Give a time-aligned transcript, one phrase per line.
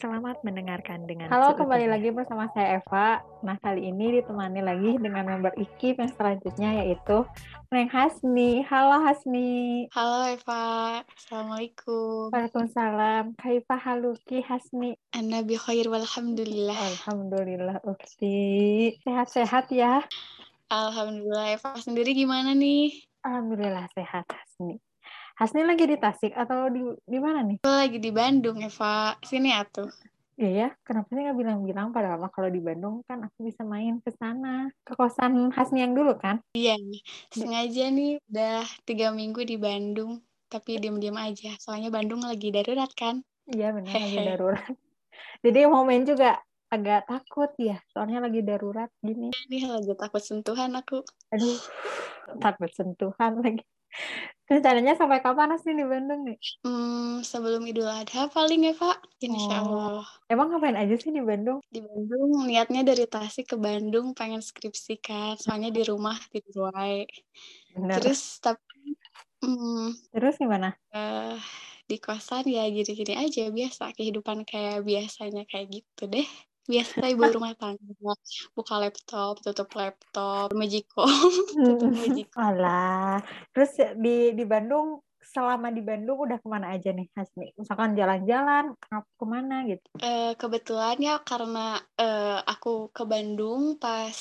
[0.00, 1.60] Selamat mendengarkan dengan Halo, seutuhnya.
[1.60, 3.20] kembali lagi bersama saya Eva.
[3.44, 7.28] Nah, kali ini ditemani lagi dengan member IKIP yang selanjutnya yaitu
[7.68, 8.64] Neng Hasni.
[8.64, 9.84] Halo Hasni.
[9.92, 12.32] Halo Eva, Assalamualaikum.
[12.32, 13.36] Waalaikumsalam.
[13.36, 14.96] Kaifa haluki Hasni?
[15.12, 16.80] Anda bi khair walhamdulillah.
[16.96, 18.96] Alhamdulillah, Ukti.
[19.04, 20.00] Sehat-sehat ya?
[20.72, 23.04] Alhamdulillah Eva sendiri gimana nih?
[23.20, 24.80] Alhamdulillah sehat Hasni.
[25.40, 27.64] Hasni lagi di Tasik atau di di mana nih?
[27.64, 29.16] Lagi di Bandung Eva.
[29.24, 29.88] Sini atuh.
[30.36, 34.04] Iya ya, kenapa sih nggak bilang-bilang padahal mah kalau di Bandung kan aku bisa main
[34.04, 34.68] ke sana.
[34.84, 36.44] Ke kosan Hasni yang dulu kan?
[36.52, 36.76] Iya,
[37.32, 40.20] sengaja nih udah tiga minggu di Bandung.
[40.52, 43.24] Tapi diam-diam aja, soalnya Bandung lagi darurat kan.
[43.48, 44.72] Iya benar lagi darurat.
[45.48, 46.36] Jadi mau main juga
[46.68, 49.32] agak takut ya, soalnya lagi darurat gini.
[49.48, 51.00] Ini lagi takut sentuhan aku.
[51.32, 51.56] Aduh,
[52.44, 53.64] takut sentuhan lagi.
[54.50, 56.38] Rencananya sampai kapan Hasni di Bandung nih?
[56.66, 60.02] Hmm, sebelum Idul Adha paling Eva, Insya Oh.
[60.02, 60.06] Allah.
[60.26, 61.62] Emang ngapain aja sih di Bandung?
[61.70, 65.38] Di Bandung, niatnya dari Tasik ke Bandung pengen skripsi kan.
[65.38, 67.06] Soalnya di rumah tidur wae.
[67.78, 68.02] Bener.
[68.02, 68.98] Terus tapi
[69.46, 70.74] hmm, Terus gimana?
[70.90, 71.38] eh
[71.90, 76.26] di kosan ya gini-gini aja biasa kehidupan kayak biasanya kayak gitu deh
[76.68, 78.14] biasa ibu rumah tangga
[78.52, 81.08] buka laptop tutup laptop magicom
[81.66, 83.20] tutup magicom Alah.
[83.54, 87.54] Terus di di Bandung selama di Bandung udah ke mana aja nih Hasni?
[87.54, 89.88] Misalkan jalan-jalan, ke- ke mana gitu?
[90.02, 94.16] Eh, kebetulan ya karena eh, aku ke Bandung pas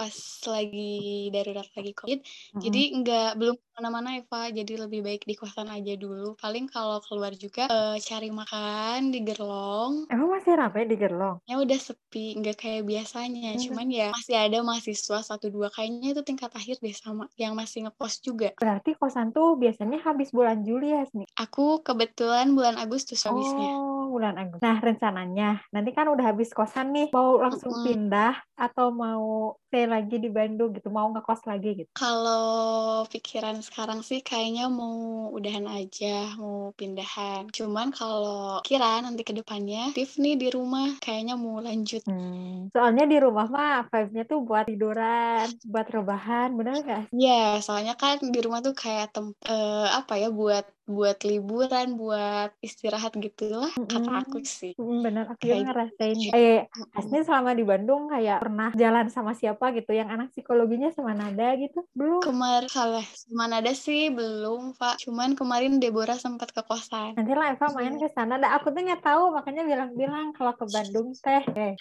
[0.00, 0.16] pas
[0.54, 2.20] lagi darurat lagi covid
[2.56, 6.98] jadi nggak belum ke mana-mana Eva jadi lebih baik di kosan aja dulu paling kalau
[7.04, 11.38] keluar juga eh, cari makan di Gerlong Emang masih ramai di Gerlong?
[11.46, 13.54] Ya udah sepi, nggak kayak biasanya.
[13.54, 13.62] Hmm.
[13.62, 17.86] Cuman ya masih ada mahasiswa satu dua kayaknya itu tingkat akhir deh sama yang masih
[17.86, 18.50] ngekos juga.
[18.58, 21.26] Berarti kosan tuh biasanya habis bulan Juli ya, Hasni?
[21.38, 23.70] Aku kebetulan bulan Agustus habisnya.
[23.70, 24.66] Oh, bulan Agustus.
[24.66, 27.86] Nah, rencananya nanti kan udah habis kosan nih, mau langsung Mm-mm.
[27.86, 31.90] pindah atau mau stay lagi di Bandung gitu, mau ngekos lagi gitu.
[31.94, 37.46] Kalau pikiran sekarang sih kayaknya mau udahan aja, mau pindahan.
[37.54, 42.02] Cuman kalau kira nanti ke depannya, aktif nih di rumah, kayaknya mau lanjut.
[42.04, 42.68] Hmm.
[42.74, 47.02] Soalnya di rumah mah vibe-nya tuh buat tiduran, buat rebahan, bener nggak?
[47.14, 50.66] Ya, soalnya kan di rumah tuh kayak tem eh, apa ya buat
[50.96, 54.20] buat liburan, buat istirahat gitu lah kata Mm-mm.
[54.22, 54.72] aku sih.
[54.74, 56.16] Mm, Bener, aku Kayak juga ngerasain.
[56.18, 56.34] gitu.
[56.36, 56.58] Eh.
[56.96, 61.48] Hasni selama di Bandung kayak pernah jalan sama siapa gitu, yang anak psikologinya sama Nada
[61.62, 61.78] gitu?
[61.94, 62.20] Belum?
[62.20, 64.94] Kemarin salah mana ada sih belum Pak.
[65.06, 67.14] Cuman kemarin Deborah sempat ke kosan.
[67.16, 68.34] Nanti lah Eva main ke sana.
[68.36, 71.42] Nah, aku tuh nggak tahu, makanya bilang-bilang kalau ke Bandung teh.
[71.56, 71.72] Eh,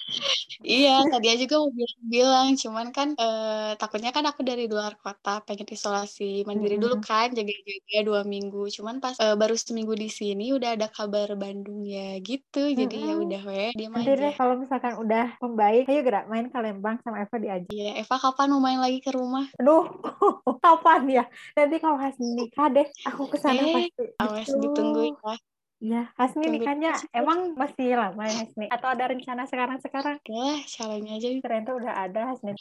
[0.60, 1.72] Iya, tadi aja juga mau
[2.14, 7.08] bilang, cuman kan eh, takutnya kan aku dari luar kota pengen isolasi mandiri dulu Mm-mm.
[7.10, 8.68] kan, jaga-jaga dua minggu.
[8.76, 12.70] Cuman pas eh, baru seminggu di sini udah ada kabar Bandung ya gitu.
[12.72, 13.26] Jadi ya Mm-mm.
[13.28, 17.24] udah weh, diam Nanti deh kalau misalkan udah membaik, ayo gerak main ke Lembang sama
[17.24, 17.72] Eva diajak.
[17.72, 19.46] Iya, Eva kapan mau main lagi ke rumah?
[19.60, 19.86] Aduh,
[20.64, 21.24] kapan ya?
[21.58, 24.06] Nanti kalau Hasni nikah deh, aku ke sana Eh, pasti.
[24.20, 24.60] awas Gitu.
[24.62, 25.36] ditunggu ya.
[25.80, 28.68] Iya, Hasni Tunggu nikahnya emang masih lama ya Hasni?
[28.68, 30.18] Atau ada rencana sekarang-sekarang?
[30.28, 31.28] Lah, calonnya aja.
[31.40, 32.52] Ternyata udah ada Hasni.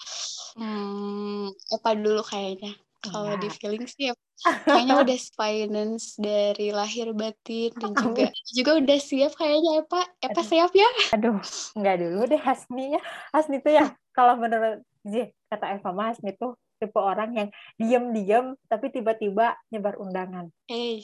[0.55, 2.79] Hmm, Eva dulu kayaknya.
[2.99, 3.59] Kalau di Enggak.
[3.63, 4.27] feeling sih Eva-
[4.67, 10.03] kayaknya udah finance dari lahir batin dan juga juga udah siap kayaknya Eva.
[10.19, 10.47] Eva Aduh.
[10.47, 10.91] siap ya?
[11.15, 11.39] Aduh,
[11.79, 13.03] nggak dulu deh Hasni ya.
[13.31, 17.49] Hasni tuh ya, kalau menurut Zi, kata Eva mah Hasni tuh tipe orang yang
[17.79, 20.51] diem-diem tapi tiba-tiba nyebar undangan.
[20.71, 21.03] Eh,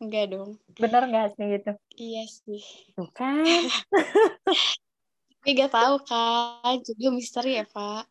[0.00, 0.60] enggak dong.
[0.76, 1.72] Bener nggak Hasni gitu?
[1.96, 2.64] Iya sih.
[2.92, 3.44] Tuh kan.
[5.46, 8.02] Tapi gak tahu kan, juga misteri Eva.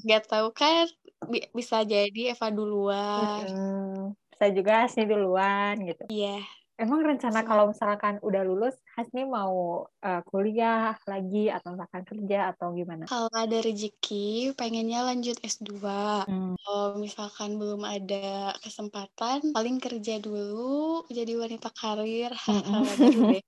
[0.00, 0.88] Gak tahu kan,
[1.26, 3.44] bi- bisa jadi Eva duluan.
[3.44, 4.16] Mm-mm.
[4.40, 6.08] Saya juga Hasni duluan gitu.
[6.08, 6.40] Iya.
[6.80, 12.72] Emang rencana kalau misalkan udah lulus, Hasni mau eh, kuliah lagi atau misalkan kerja atau
[12.72, 13.04] gimana?
[13.04, 15.76] Kalau ada rezeki, pengennya lanjut S2.
[16.24, 16.56] Hmm.
[16.56, 22.80] Kalau misalkan belum ada kesempatan, paling kerja dulu, jadi wanita karir, Mm-mm.
[22.96, 23.42] baru deh.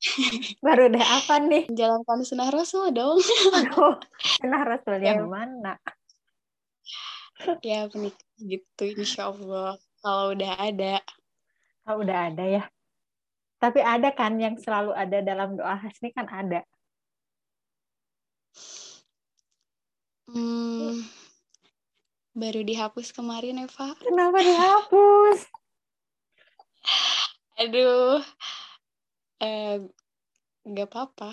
[0.61, 1.65] Baru deh apa nih?
[1.73, 3.17] Menjalankan sunnah Rasul dong.
[3.57, 3.97] Aduh,
[4.45, 5.25] nah Rasul yang Ya.
[5.25, 5.73] mana?
[7.63, 9.79] Ya, menikah gitu, insya Allah.
[10.03, 10.95] Kalau udah ada.
[11.87, 12.65] Oh, udah ada ya.
[13.63, 16.67] Tapi ada kan yang selalu ada dalam doa Hasni kan ada.
[20.27, 21.05] Hmm,
[22.35, 23.95] baru dihapus kemarin, Eva.
[24.03, 25.39] Kenapa dihapus?
[27.63, 28.19] Aduh,
[29.39, 29.79] eh,
[30.67, 31.31] nggak apa-apa.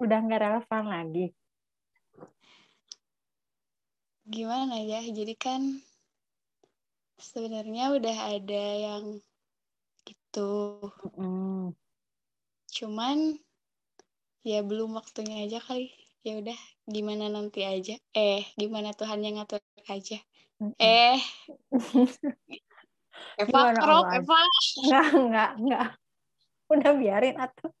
[0.00, 1.26] Udah nggak relevan lagi.
[4.26, 5.00] Gimana ya?
[5.06, 5.62] Jadi kan
[7.16, 9.04] sebenarnya udah ada yang
[10.06, 10.82] gitu.
[11.16, 11.72] Mm.
[12.70, 13.18] Cuman
[14.46, 15.90] ya belum waktunya aja kali
[16.22, 19.58] ya udah gimana nanti aja eh gimana Tuhan yang ngatur
[19.90, 20.22] aja
[20.78, 21.18] eh
[23.36, 24.22] Eva Allah?
[24.22, 24.38] Eva
[24.80, 25.88] Enggak, enggak, enggak.
[26.72, 27.72] Udah biarin atuh.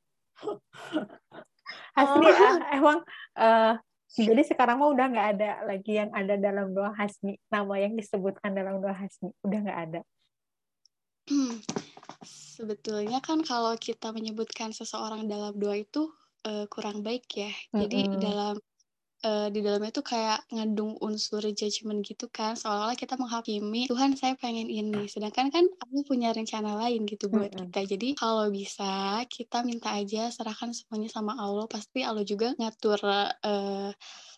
[1.96, 2.36] Hasni Oh.
[2.36, 2.98] ah, emang
[3.40, 3.72] eh,
[4.14, 7.36] jadi sekarang mah udah nggak ada lagi yang ada dalam doa Hasni.
[7.50, 10.00] Nama yang disebutkan dalam doa Hasni udah nggak ada.
[11.26, 11.58] Hmm,
[12.22, 16.06] sebetulnya kan kalau kita menyebutkan seseorang dalam doa itu
[16.46, 17.50] eh, kurang baik ya.
[17.74, 18.22] Jadi Mm-mm.
[18.22, 18.56] dalam
[19.24, 24.34] eh, di dalamnya tuh kayak ngandung unsur judgment gitu kan, seolah-olah kita menghakimi Tuhan saya
[24.36, 27.56] pengen ini, sedangkan kan Allah punya rencana lain gitu buat Mm-mm.
[27.56, 27.80] kita.
[27.96, 33.00] Jadi kalau bisa kita minta aja serahkan semuanya sama Allah, pasti Allah juga ngatur
[33.44, 33.90] eh,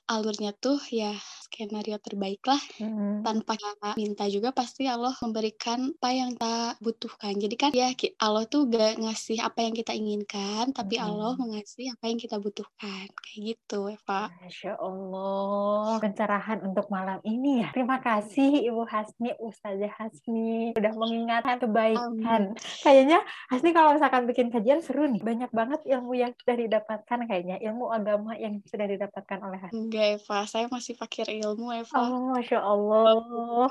[0.09, 1.13] alurnya tuh ya
[1.45, 3.21] skenario terbaik lah Mm-mm.
[3.25, 7.35] tanpa kita minta juga pasti Allah memberikan apa yang kita butuhkan.
[7.37, 11.09] Jadi kan ya Allah tuh gak ngasih apa yang kita inginkan, tapi Mm-mm.
[11.09, 13.11] Allah mengasih apa yang kita butuhkan.
[13.11, 14.33] Kayak gitu, Eva.
[14.41, 17.69] Masya Allah, pencerahan untuk malam ini ya.
[17.75, 22.55] Terima kasih Ibu Hasni, Ustazah Hasni, udah mengingatkan kebaikan.
[22.87, 23.19] Kayaknya
[23.51, 25.21] Hasni kalau misalkan bikin kajian seru nih.
[25.21, 27.57] Banyak banget ilmu yang sudah didapatkan kayaknya.
[27.59, 29.75] Ilmu agama yang sudah didapatkan oleh Hasni.
[29.75, 30.39] Enggak, Eva.
[30.47, 31.97] Saya masih pakai ilmu, Eva.
[31.99, 33.19] Oh, Masya Allah.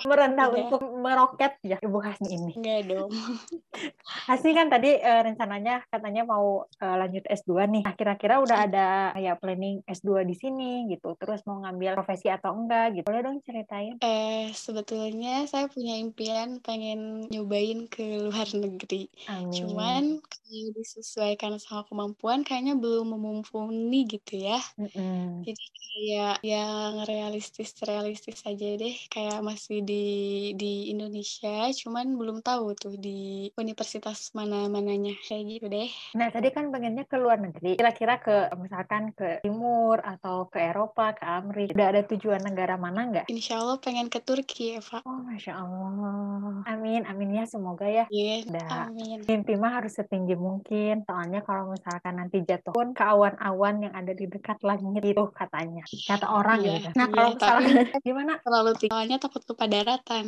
[0.04, 0.60] Merendah Udah.
[0.68, 2.52] untuk meroket ya Ibu Hasni ini.
[2.58, 3.12] Enggak dong.
[4.28, 7.84] Hasni kan tadi eh, rencananya katanya mau eh, lanjut S2 nih.
[7.88, 11.16] Nah, kira-kira udah ada kayak planning S2 di sini gitu.
[11.20, 13.06] Terus mau ngambil profesi atau enggak gitu.
[13.08, 13.96] Boleh dong ceritain?
[14.02, 19.08] Eh, sebetulnya saya punya impian pengen nyobain ke luar negeri.
[19.32, 19.54] Amin.
[19.54, 24.60] Cuman kalau disesuaikan sama kemampuan kayaknya belum memumpuni gitu ya.
[24.80, 25.44] Mm-mm.
[25.44, 30.06] Jadi kayak yang realistis-realistis aja deh, kayak masih di
[30.54, 35.90] di Indonesia, cuman belum tahu tuh di universitas mana-mananya kayak gitu deh.
[36.18, 37.78] Nah, tadi kan pengennya ke luar negeri.
[37.80, 41.74] Kira-kira ke misalkan ke timur atau ke Eropa, ke Amerika.
[41.78, 43.26] Udah ada tujuan negara mana nggak?
[43.32, 45.02] Insya Allah pengen ke Turki, Eva.
[45.06, 46.64] Oh, Masya Allah.
[46.68, 47.46] Amin, amin ya.
[47.46, 48.06] Semoga ya.
[48.10, 48.90] Iya, Udah.
[48.90, 49.24] amin.
[49.28, 51.04] Mimpi mah harus setinggi mungkin.
[51.08, 55.84] Soalnya kalau misalkan nanti jatuh pun ke awan-awan yang ada di dekat langit itu katanya.
[56.08, 56.90] Kata orang Iya, gitu.
[56.96, 58.34] Nah, iya, kalau misalkan gimana?
[58.40, 60.24] Terlalu tinggi, soalnya takut lupa daratan.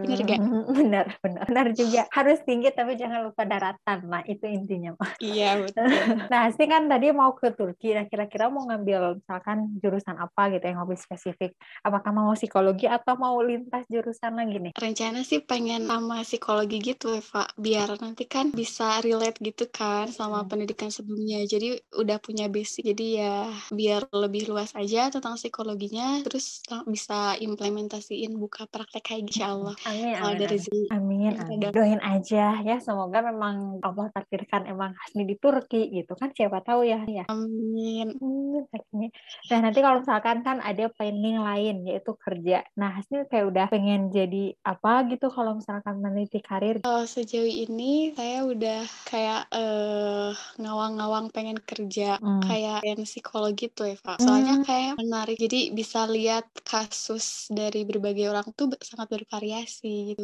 [0.00, 0.38] Bener gak?
[0.40, 1.44] Hmm, Benar, benar.
[1.46, 2.02] Benar juga.
[2.10, 3.98] Harus tinggi tapi jangan lupa daratan.
[4.10, 4.96] Nah, itu intinya.
[5.22, 5.86] Iya, betul.
[6.32, 7.94] Nah, sih kan tadi mau ke Turki.
[7.94, 11.54] Nah, kira-kira mau ngambil misalkan jurusan apa gitu yang lebih spesifik.
[11.82, 14.72] Apakah mau psikologi atau mau lintas jurusan lagi nih?
[14.74, 17.46] Rencana sih pengen sama psikologi gitu, Eva.
[17.54, 20.48] Biar nanti kan bisa relate gitu kan sama Hmm.
[20.48, 21.44] pendidikan sebelumnya.
[21.44, 22.82] Jadi udah punya basic.
[22.88, 26.22] Jadi ya biar lebih luas aja tentang psikologinya.
[26.22, 29.74] Terus lang- bisa implementasiin buka praktek kayak gitu, insya Allah.
[29.84, 30.88] Amin, Kalau amin, ada amin.
[30.90, 31.70] Amin, Yang amin.
[31.70, 36.82] Doain aja ya, semoga memang Allah takdirkan emang Hasni di Turki gitu kan, siapa tahu
[36.82, 37.02] ya.
[37.04, 37.24] ya.
[37.26, 38.14] Amin.
[38.14, 39.08] Hmm, Hasni.
[39.46, 42.62] Nah, nanti kalau misalkan kan ada planning lain yaitu kerja.
[42.74, 46.78] Nah, Hasni kayak udah pengen jadi apa gitu kalau misalkan meneliti karir.
[46.80, 52.40] Kalau sejauh ini saya udah kayak eh, ngawang-ngawang pengen kerja Hmm.
[52.40, 54.14] kayak yang psikologi tuh Eva.
[54.16, 54.64] Soalnya Hmm.
[54.64, 55.36] kayak menarik.
[55.44, 57.24] Jadi bisa lihat kasus
[57.58, 60.22] dari berbagai orang tuh sangat bervariasi gitu.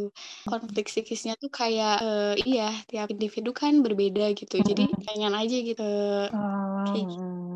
[0.49, 4.57] Konflik psikisnya tuh kayak eh, iya tiap individu kan berbeda gitu.
[4.69, 5.07] Jadi Hmm.
[5.07, 5.83] pengen aja gitu.
[6.33, 7.09] Oh, Kayak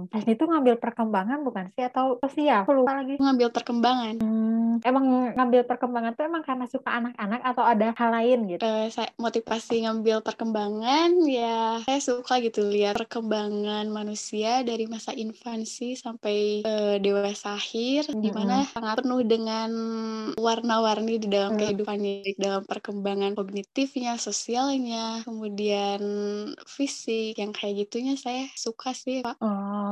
[0.06, 0.12] hmm.
[0.12, 2.62] Hasni itu ngambil perkembangan bukan sih atau sosial?
[2.64, 3.14] Aku lupa lagi.
[3.20, 4.14] ngambil perkembangan.
[4.20, 5.04] Hmm, emang
[5.36, 8.62] ngambil perkembangan tuh emang karena suka anak-anak atau ada hal lain gitu?
[8.62, 15.96] Eh, saya motivasi ngambil perkembangan ya saya suka gitu lihat perkembangan manusia dari masa infansi
[15.96, 19.70] sampai eh, dewasa akhir di mana sangat penuh dengan
[20.36, 21.58] warna-warni di dalam Mm.
[21.58, 26.00] kehidupannya baik dalam perkembangan kognitifnya, sosialnya, kemudian
[26.66, 29.34] fisik yang kayak gitunya saya suka sih Pak.
[29.42, 29.89] Oh,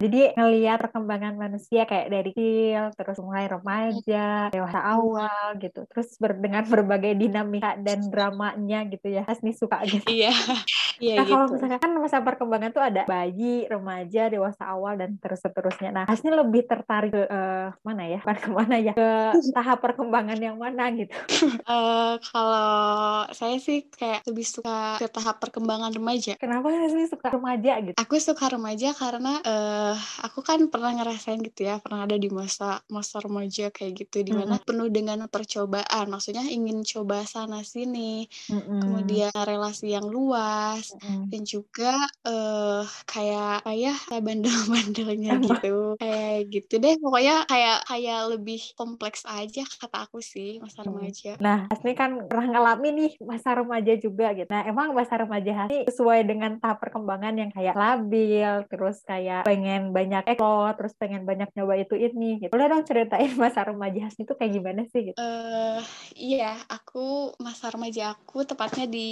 [0.00, 6.40] jadi ngelihat perkembangan manusia kayak dari kecil, terus mulai remaja, dewasa awal gitu, terus ber-
[6.40, 10.06] dengan berbagai dinamika dan dramanya gitu ya, Hasni suka gitu.
[10.08, 10.30] Iya,
[11.02, 11.54] iya Nah, kalau gitu.
[11.58, 15.90] misalkan kan masa perkembangan tuh ada bayi, remaja, dewasa awal, dan terus seterusnya.
[15.92, 18.18] Nah, Hasni lebih tertarik ke eh, mana ya?
[18.22, 18.92] Bukan ke mana ya?
[18.94, 19.10] Ke
[19.56, 21.12] tahap perkembangan yang mana gitu.
[21.70, 26.34] Eh, kalau saya sih kayak lebih suka ke tahap perkembangan remaja.
[26.40, 27.96] Kenapa Hasni suka remaja gitu?
[28.00, 29.94] Aku suka remaja karena uh,
[30.24, 34.32] aku kan pernah ngerasain gitu ya, pernah ada di masa masa remaja kayak gitu, di
[34.36, 34.64] mana Mhm.
[34.66, 38.80] penuh dengan percobaan, maksudnya ingin coba sana sini, Mhm.
[38.82, 41.32] kemudian relasi yang luas, Mhm.
[41.32, 41.94] dan juga,
[42.26, 49.62] eee, kayak ya, kayak bandel-bandelnya gitu, kayak gitu deh, pokoknya kayak kayak lebih kompleks aja
[49.80, 50.88] kata aku sih masa Mhm.
[50.88, 51.30] remaja.
[51.40, 54.48] Nah, Hasni kan pernah ngalamin nih masa remaja juga gitu.
[54.52, 59.90] Nah, emang masa remaja Hasni sesuai dengan tahap perkembangan yang kayak labil, terus kayak pengen
[59.96, 62.50] banyak explore, terus pengen banyak nyoba itu ini gitu.
[62.52, 65.18] Boleh dong ceritain masa remaja Hasni itu kayak gimana sih gitu?
[65.20, 65.78] Eee,
[66.16, 69.08] iya, aku masa remaja aku tepatnya di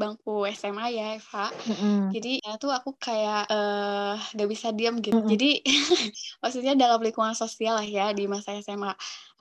[0.00, 1.50] bangku SMA ya, Eva.
[1.66, 2.12] Mhm.
[2.14, 5.16] Jadi ya tuh aku kayak, eee, nggak bisa diam gitu.
[5.16, 5.28] Mhm.
[5.32, 5.50] Jadi
[6.42, 8.92] maksudnya dalam lingkungan sosial lah ya di masa SMA.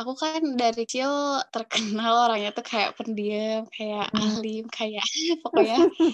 [0.01, 1.11] Aku kan dari kecil
[1.53, 4.37] terkenal orangnya tuh kayak pendiam, kayak Mhm.
[4.37, 5.01] alim, kayak
[5.45, 6.11] pokoknya tuh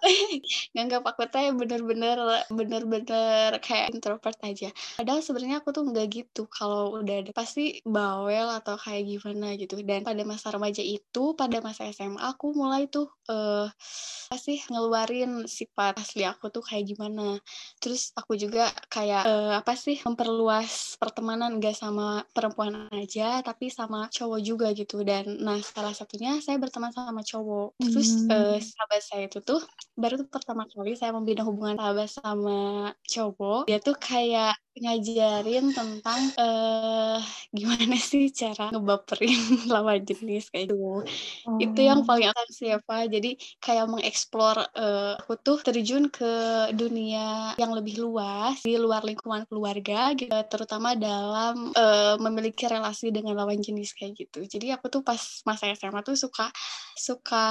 [0.74, 2.16] nganggap aku teh bener-bener
[2.58, 4.68] bener-bener kayak introvert aja.
[4.98, 9.74] Padahal sebenarnya aku tuh nggak gitu, kalau udah ada pasti bawel atau kayak gimana gitu.
[9.88, 13.66] Dan pada masa remaja itu, pada masa SMA aku mulai tuh, eee,
[14.30, 17.38] apa sih, ngeluarin sifat asli aku tuh kayak gimana.
[17.82, 23.98] Terus aku juga kayak, eee, apa sih, memperluas pertemanan nggak sama perempuan aja, tapi sama
[24.16, 24.96] cowok juga gitu.
[25.08, 27.66] Dan nah salah satunya saya berteman sama cowok.
[27.92, 28.70] Terus, eee, Mmm.
[28.70, 29.60] sahabat saya itu tuh
[30.00, 32.52] baru tuh pertama kali saya membina hubungan sahabat sama
[33.12, 37.18] cowok, dia tuh kayak ngajarin tentang, eee,
[37.54, 39.38] gimana sih cara ngebaperin
[39.72, 40.84] lawan jenis kayak gitu.
[41.62, 42.08] Itu yang Oh.
[42.08, 43.30] paling sih Eva, jadi
[43.62, 46.26] kayak mengeksplor, eee, aku tuh terjun ke
[46.74, 53.34] dunia yang lebih luas, di luar lingkungan keluarga gitu, terutama dalam, eee, memiliki relasi dengan
[53.40, 54.38] lawan jenis kayak gitu.
[54.46, 56.50] Jadi aku tuh pas masa SMA tuh suka
[56.98, 57.46] suka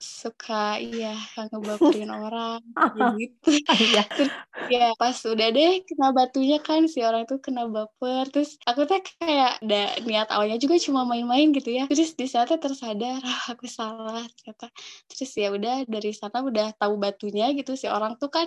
[0.00, 1.12] suka iya,
[1.52, 2.60] ngebaperin orang,
[2.96, 3.48] gitu.
[3.68, 4.00] Oh, iya.
[4.16, 4.32] Terus
[4.64, 9.00] ya pas udah deh kena batunya kan, si orang itu kena baper, terus aku tuh
[9.18, 13.64] kayak da niat awalnya juga cuma main-main gitu ya, terus di saatnya tersadar, "Ah, aku
[13.66, 14.70] salah ternyata."
[15.10, 18.46] Terus ya udah dari sana udah tahu batunya gitu, si orang tuh kan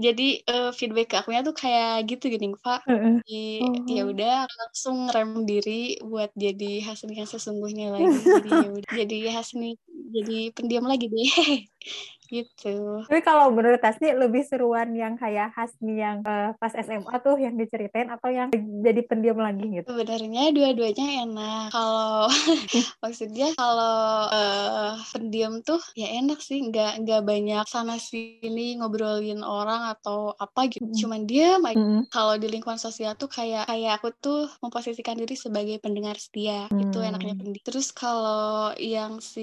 [0.00, 3.20] jadi, eee, feedback ke akunya tuh kayak gitu gini, "Fa, Heeh.
[3.30, 4.10] i ya Oh.
[4.10, 9.76] udah langsung ngerem diri buat jadi Hasni yang sesungguhnya lagi." Jadi ya udah, jadi Hasni
[10.14, 11.30] jadi pendiam lagi deh,
[12.34, 12.68] gitu.
[13.06, 17.54] Tapi kalau menurut Hasni lebih seruan yang kayak Hasni yang, eee, pas SMA tuh yang
[17.54, 18.50] diceritain atau yang
[18.82, 19.86] jadi pendiam lagi gitu?
[19.86, 21.70] Sebenarnya dua-duanya enak.
[21.70, 22.26] Kalau
[23.02, 29.86] maksudnya kalau, eee, pendiam tuh ya enak sih, nggak nggak banyak sana sini ngobrolin orang
[29.94, 31.06] atau apa gitu, Mhm.
[31.06, 31.78] cuman diam aja.
[31.78, 32.06] Mhm.
[32.10, 36.96] Kalau di lingkungan sosial tuh kayak kayak aku tuh memposisikan diri sebagai pendengar setia, itu
[37.02, 37.38] enaknya Mmm.
[37.38, 37.62] pendiam.
[37.66, 39.42] Terus kalau yang si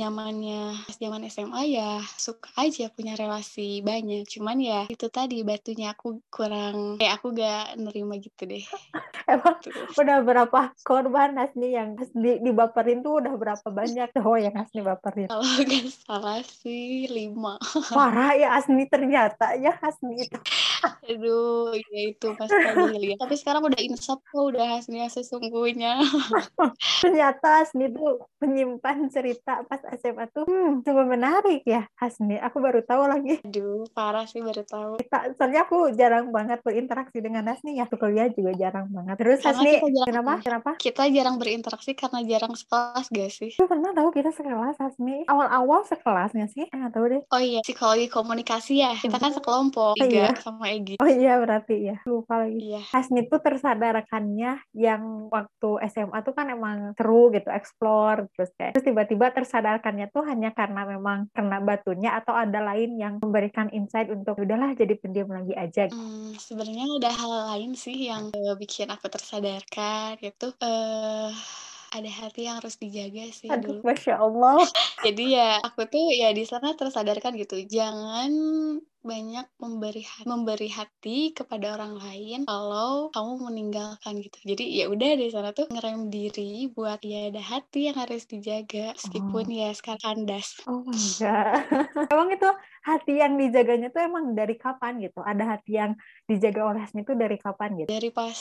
[0.00, 6.24] nyamannya zaman SMA ya suka aja punya relasi banyak, cuman ya itu tadi batunya aku
[6.32, 8.64] kurang kayak aku nggak nerima gitu deh.
[9.30, 9.76] Emang Gitu.
[10.00, 15.28] udah berapa korban Hasni yang Hasni dibaperin tuh udah berapa banyak cowok yang Hasni baperin?
[15.28, 17.92] Kalau nggak salah sih 5.
[17.92, 20.38] Parah ya Hasni ternyata ya Hasni itu.
[21.10, 23.18] Aduh, ya itu pas jahiliyah.
[23.18, 26.00] Tapi sekarang udah insaf kok, udah Hasni yang sesungguhnya.
[27.02, 32.80] Ternyata Hasni tuh menyimpan cerita pas SMA tuh, hmm, cukup menarik ya Hasni, aku baru
[32.86, 33.42] tahu lagi.
[33.44, 34.92] Aduh, parah sih baru tahu.
[35.02, 39.16] Kita soalnya aku jarang banget berinteraksi dengan Hasni ya, kuliah juga jarang banget.
[39.20, 40.70] Terus Karena Hasni jarang kenapa kenapa?
[40.80, 43.50] kita jarang berinteraksi karena jarang sekelas gak sih?
[43.58, 45.26] Tapi pernah tahu kita sekelas Hasni.
[45.28, 46.64] Awal-awal sekelas nggak sih?
[46.70, 47.22] Eh, nggak tahu deh.
[47.28, 48.92] Oh iya, psikologi komunikasi ya?
[48.96, 50.32] Kita kan sekelompok, Oh iya.
[50.32, 50.96] 3 sama Egy.
[51.00, 52.60] Oh iya berarti ya, lupa lagi.
[52.60, 52.80] Iya.
[52.92, 58.86] Hasni tuh tersadarkannya yang waktu SMA tuh kan emang seru gitu, explore, terus kayak terus
[58.90, 64.36] tiba-tiba tersadarkannya tuh hanya karena memang kena batunya atau ada lain yang memberikan insight untuk
[64.42, 65.90] udahlah jadi pendiam lagi aja.
[65.90, 71.28] Mmm, sebenarnya ada hal lain sih yang, eee, bikin aku tersadarkan, yaitu, eee,
[71.96, 73.82] ada hati yang harus dijaga sih Aduh, dulu.
[73.86, 74.68] Masya Allah.
[75.04, 78.30] Jadi ya aku tuh ya di sana tersadarkan gitu, jangan
[79.00, 84.38] banyak memberi ha memberi hati kepada orang lain kalau kamu meninggalkan gitu.
[84.44, 88.92] Jadi ya udah di sana tuh ngerem diri buat ya ada hati yang harus dijaga
[88.96, 89.56] meskipun Oh.
[89.60, 90.60] ya sekarang kandas.
[90.68, 91.64] Oh my God.
[92.12, 92.48] Emang itu
[92.82, 95.20] hati yang dijaganya tuh emang dari kapan gitu?
[95.24, 95.92] Ada hati yang
[96.28, 97.88] dijaga oleh Hasni tuh dari kapan gitu?
[97.90, 98.38] Dari pas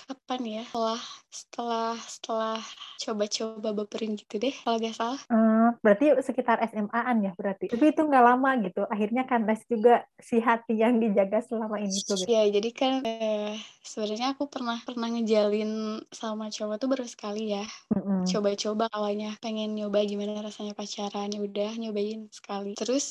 [0.00, 2.56] kapan ya, setelah setelah setelah
[3.02, 5.22] coba-coba baperin gitu deh kalau nggak salah.
[5.32, 7.64] Eee, berarti sekitar SMA-an ya berarti?
[7.72, 12.20] Tapi itu nggak lama gitu, akhirnya kandas juga si hati yang dijaga selama ini tuh
[12.20, 12.28] gitu?
[12.28, 17.64] Ya jadi kan, eee, sebenarnya aku pernah pernah ngejalin sama cowok tuh baru sekali ya.
[17.90, 18.38] Mhm.
[18.38, 22.74] Coba-coba awalnya, pengen nyoba gimana rasanya pacaran, ya udah nyobain sekali.
[22.78, 23.06] Terus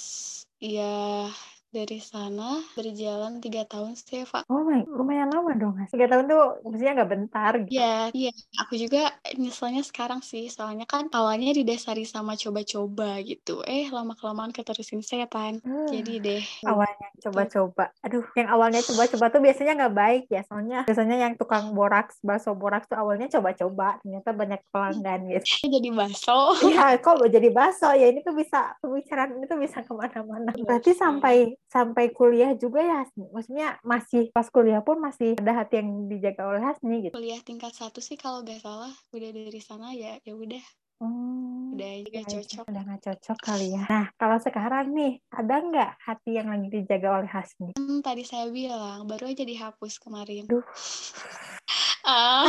[0.61, 1.27] ya
[1.73, 4.45] dari sana berjalan tiga tahun sih, Eva.
[4.45, 5.89] Oh my, lumayan lama dong, Mas.
[5.89, 7.73] Tiga tahun tuh maksudnya nggak bentar gitu.
[7.73, 8.31] Iya, iya.
[8.61, 13.65] Aku juga nyeselnya sekarang sih, soalnya kan awalnya didasari sama coba-coba gitu.
[13.65, 15.57] Eh, lama-kelamaan keterusin setan.
[15.65, 15.89] Hmm.
[15.89, 16.41] Jadi deh.
[16.69, 17.95] Awalnya coba-coba.
[18.03, 20.41] Aduh, yang awalnya coba-coba tuh biasanya nggak baik ya.
[20.47, 23.99] Soalnya biasanya yang tukang boraks, bakso boraks tuh awalnya coba-coba.
[24.03, 25.45] Ternyata banyak pelanggan gitu.
[25.75, 26.39] Jadi bakso.
[26.73, 28.09] Iya, kok jadi bakso ya?
[28.09, 30.49] Ini tuh bisa pembicaraan ini tuh bisa ke mana-mana.
[30.57, 33.29] Berarti sampai sampai kuliah juga ya Hasni?
[33.29, 37.13] Maksudnya masih pas kuliah pun masih ada hati yang dijaga oleh Hasni gitu?
[37.13, 40.63] Kuliah tingkat satu sih kalau gak salah udah dari sana ya ya udah
[41.03, 42.63] Hmm, udah juga ya, cocok.
[42.72, 43.83] Udah nggak cocok kali ya.
[43.91, 47.75] Nah, kalau sekarang nih, ada nggak hati yang lagi dijaga oleh Hasni?
[47.75, 50.48] Hmm, tadi saya bilang baru aja dihapus kemarin.
[50.48, 50.63] Duh.
[52.07, 52.48] ah,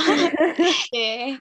[0.95, 1.35] deh.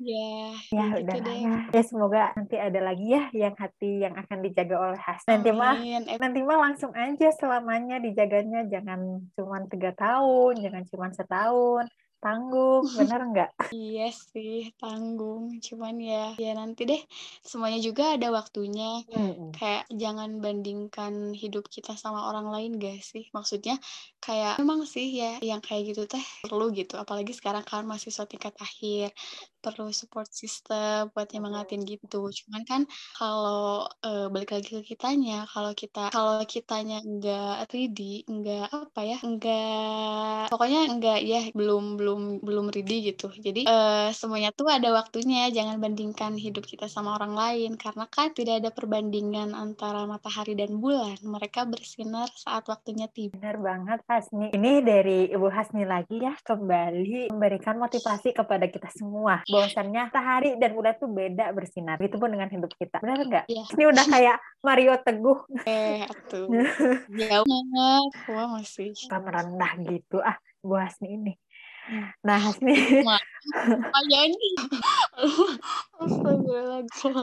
[0.00, 0.32] Ya,
[0.72, 1.38] Ya gitu udah deh.
[1.44, 1.56] ya.
[1.76, 5.28] Ya semoga nanti ada lagi ya yang hati yang akan dijaga oleh Hasni.
[5.28, 5.76] Nanti mah
[6.16, 11.84] nanti mah langsung aja selamanya dijaganya jangan cuma tiga tahun, jangan cuma setahun.
[12.20, 13.50] Tanggung, bener nggak?
[13.70, 15.62] Iya sih, tanggung.
[15.66, 17.02] Cuman ya, ya nanti deh.
[17.46, 19.00] Semuanya juga ada waktunya.
[19.14, 19.50] Mm-mm.
[19.56, 23.28] Kayak jangan bandingkan hidup kita sama orang lain gak sih?
[23.36, 23.76] Maksudnya
[24.24, 26.94] kayak memang sih ya yang kayak gitu teh perlu gitu.
[26.98, 29.14] Apalagi sekarang kan mahasiswa tingkat akhir
[29.60, 32.26] perlu support system buat nyemangatin gitu.
[32.32, 32.82] Cuman kan
[33.16, 39.18] kalau eh, balik lagi ke kitanya, kalau kita kalau kitanya nggak ready, nggak apa ya,
[39.20, 43.28] nggak pokoknya nggak ya belum belum belum ready gitu.
[43.30, 45.52] Jadi eh, semuanya tuh ada waktunya.
[45.52, 50.80] Jangan bandingkan hidup kita sama orang lain karena kan tidak ada perbandingan antara matahari dan
[50.80, 51.20] bulan.
[51.20, 53.36] Mereka bersinar saat waktunya tiba.
[53.36, 54.48] Benar banget Hasni.
[54.56, 59.42] Ini dari Ibu Hasni lagi ya kembali memberikan motivasi kepada kita semua.
[59.50, 61.96] Bahwasannya matahari dan bulan tuh beda bersinar.
[61.98, 63.02] Gitu pun dengan hidup kita.
[63.02, 63.44] Benar nggak?
[63.50, 63.64] Iya.
[63.74, 65.38] Ini udah kayak Mario Teguh.
[65.66, 66.46] Eh, atuh.
[67.10, 68.10] Jauh banget.
[68.30, 68.94] Wah, masih.
[68.94, 70.22] Kita merendah gitu.
[70.22, 71.32] Ah, Bu Hasni ini.
[72.22, 73.02] Nah, Hasni.
[73.66, 74.30] Lumayan.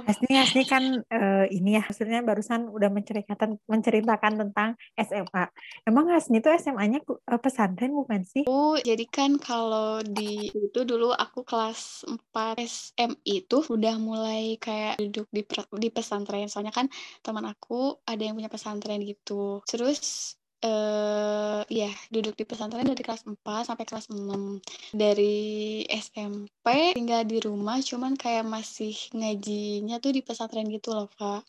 [0.08, 5.44] Hasni, Hasni kan eh, ini ya, maksudnya barusan udah menceritakan menceritakan tentang SMA.
[5.84, 8.44] Emang Hasni tuh SMA-nya eh, pesantren bukan sih?
[8.48, 15.02] Oh, jadi kan kalau di itu dulu aku kelas 4 SMI itu udah mulai kayak
[15.02, 15.44] duduk di
[15.80, 16.48] di pesantren.
[16.48, 16.88] Soalnya kan
[17.22, 19.62] teman aku ada yang punya pesantren gitu.
[19.68, 24.58] Terus eh ya duduk di pesantren dari kelas 4 sampai kelas 6.
[24.94, 31.46] Dari SMP tinggal di rumah cuman kayak masih ngajinya tuh di pesantren gitu loh, Kak.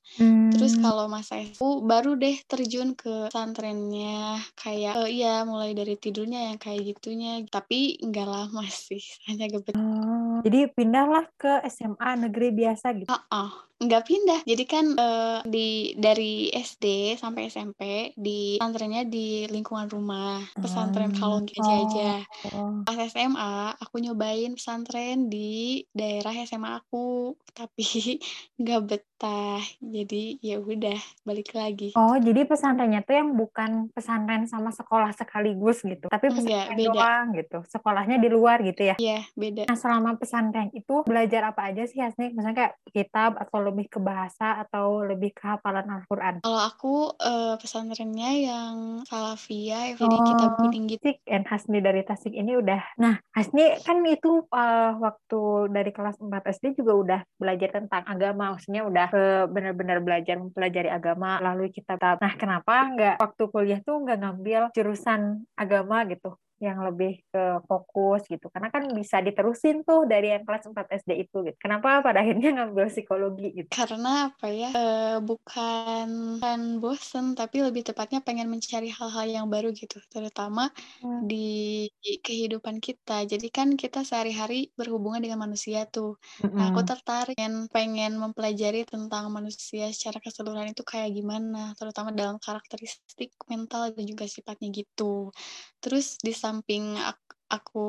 [0.49, 0.83] Terus Hmm.
[0.85, 6.59] kalau masa aku baru deh terjun ke pesantrennya kayak eh, iya mulai dari tidurnya yang
[6.61, 12.87] kayak gitunya tapi nggak lama sih hanya gebet Oh, jadi pindahlah ke SMA negeri biasa
[12.97, 13.12] gitu.
[13.12, 19.47] ah ah, nggak pindah jadi kan eh, di dari SD sampai SMP di pesantrennya di
[19.47, 21.19] lingkungan rumah pesantren Hmm.
[21.19, 22.11] kalau ngaji aja
[22.51, 22.83] Oh.
[22.83, 27.85] pas SMA aku nyobain pesantren di daerah SMA aku tapi
[28.61, 28.79] nggak
[29.18, 30.94] betah jadi ya udah
[31.26, 36.38] balik lagi Oh, jadi pesantrennya tuh yang bukan pesantren sama sekolah sekaligus gitu, tapi Enggak,
[36.38, 36.90] pesantren beda.
[36.94, 37.59] doang gitu.
[37.66, 38.94] Sekolahnya di luar gitu ya.
[38.94, 39.66] Iya, beda.
[39.66, 42.31] Nah, selama pesantren itu belajar apa aja sih Hasni?
[42.31, 46.38] Misalnya kayak kitab atau lebih ke bahasa atau lebih ke hafalan Al-Qur'an?
[46.40, 51.02] Kalau aku eh, pesantrennya yang Salafiyah, jadi kita Oh, bikin gitu.
[51.02, 52.81] Tasik and Hasni dari Tasik ini udah.
[52.96, 58.54] Nah, Hasni kan itu eh, waktu dari kelas 4 SD juga udah belajar tentang agama,
[58.54, 62.01] maksudnya udah eh, benar-benar belajar mempelajari agama melalui kitab.
[62.01, 66.35] Nah, kenapa nggak waktu kuliah tuh nggak ngambil jurusan agama gitu?
[66.62, 71.12] Yang lebih ke fokus gitu karena kan bisa diterusin tuh dari yang kelas 4 SD
[71.25, 74.73] itu gitu kenapa pada akhirnya ngambil psikologi gitu Karena apa ya?
[74.77, 76.07] eh, bukan
[76.40, 80.62] bukan bosen, tapi lebih tepatnya pengen mencari hal-hal yang baru gitu, terutama
[81.01, 81.29] Hmm.
[81.31, 81.88] di
[82.27, 83.27] kehidupan kita.
[83.27, 86.14] Jadi kan kita sehari-hari berhubungan dengan manusia tuh.
[86.57, 92.37] Nah, aku tertarik pengen, pengen mempelajari tentang manusia secara keseluruhan itu kayak gimana, terutama dalam
[92.38, 95.35] karakteristik mental dan juga sifatnya gitu.
[95.83, 97.87] Terus di samping ak- aku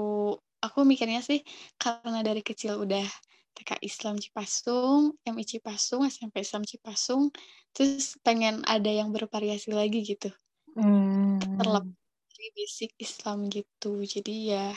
[0.59, 1.39] aku mikirnya sih
[1.79, 3.05] karena dari kecil udah
[3.55, 7.33] TK Islam Cipasung, MI Cipasung, SMP Islam Cipasung,
[7.75, 10.31] terus pengen ada yang bervariasi lagi gitu.
[10.77, 11.41] Hmm.
[11.41, 11.97] Terlepas
[12.31, 13.99] dari basic Islam gitu.
[14.05, 14.71] Jadi ya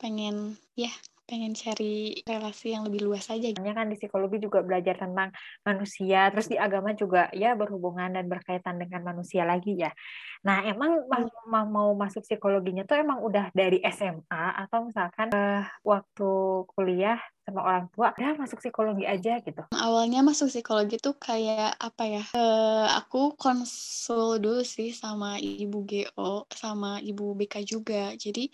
[0.00, 0.90] pengen ya
[1.30, 3.46] pengen cari relasi yang lebih luas aja.
[3.54, 5.30] Hanya kan di psikologi juga belajar tentang
[5.62, 9.94] manusia, terus di agama juga ya berhubungan dan berkaitan dengan manusia lagi ya.
[10.42, 11.70] Nah, emang hmm.
[11.70, 16.30] mau masuk psikologinya tuh emang udah dari SMA atau misalkan uh, waktu
[16.74, 19.62] kuliah sama orang tua, ya masuk psikologi aja gitu.
[19.70, 22.24] Awalnya masuk psikologi tuh kayak apa ya?
[22.34, 28.18] Uh, aku konsul dulu sih sama ibu GO sama ibu BK juga.
[28.18, 28.50] Jadi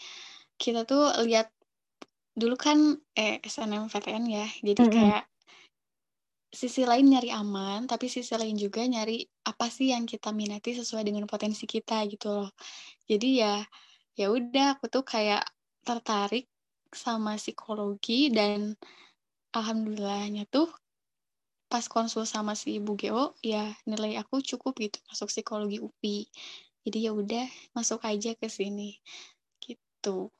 [0.56, 1.55] kita tuh lihat
[2.36, 4.46] dulu kan eh SNMPTN ya.
[4.60, 4.94] Jadi mm -hmm.
[4.94, 5.24] kayak
[6.52, 11.04] sisi lain nyari aman tapi sisi lain juga nyari apa sih yang kita minati sesuai
[11.04, 12.50] dengan potensi kita gitu loh.
[13.08, 13.64] Jadi ya
[14.16, 15.44] ya udah aku tuh kayak
[15.84, 16.48] tertarik
[16.92, 18.72] sama psikologi dan
[19.52, 20.68] alhamdulillahnya tuh
[21.66, 26.30] pas konsul sama si ibu Geo ya nilai aku cukup gitu masuk psikologi UPI
[26.86, 29.02] jadi ya udah masuk aja ke sini
[29.58, 30.30] gitu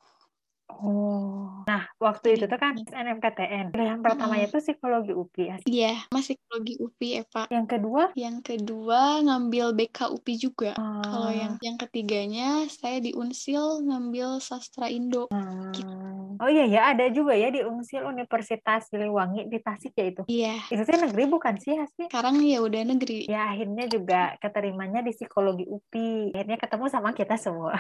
[0.67, 3.71] Oh, nah waktu itu tuh kan SNMPTN.
[3.71, 5.45] Pilihan pertamanya tuh psikologi UPI.
[5.47, 5.57] ya?
[5.63, 7.43] Iya, masih psikologi UPI Eva.
[7.49, 8.03] Yang kedua?
[8.19, 10.71] Yang kedua ngambil BK UPI juga.
[10.75, 11.07] Oh.
[11.07, 15.31] Kalau yang yang ketiganya saya di Unsil ngambil sastra Indo.
[15.31, 15.71] Hmm.
[15.71, 15.95] Gitu.
[16.39, 20.23] Oh iya ya, ada juga ya di Unsil Universitas Siliwangi di Tasik ya itu.
[20.29, 20.55] Iya.
[20.69, 22.13] Itu tuh negeri bukan sih Hasmi?
[22.13, 23.27] Sekarang ya udah negeri.
[23.27, 26.37] Ya akhirnya juga keterimanya di psikologi UPI.
[26.37, 27.75] Akhirnya ketemu sama kita semua.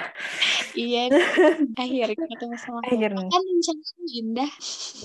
[0.75, 1.09] iya,
[1.81, 3.42] akhirnya ketemu sama akhirnya kan
[4.07, 4.51] indah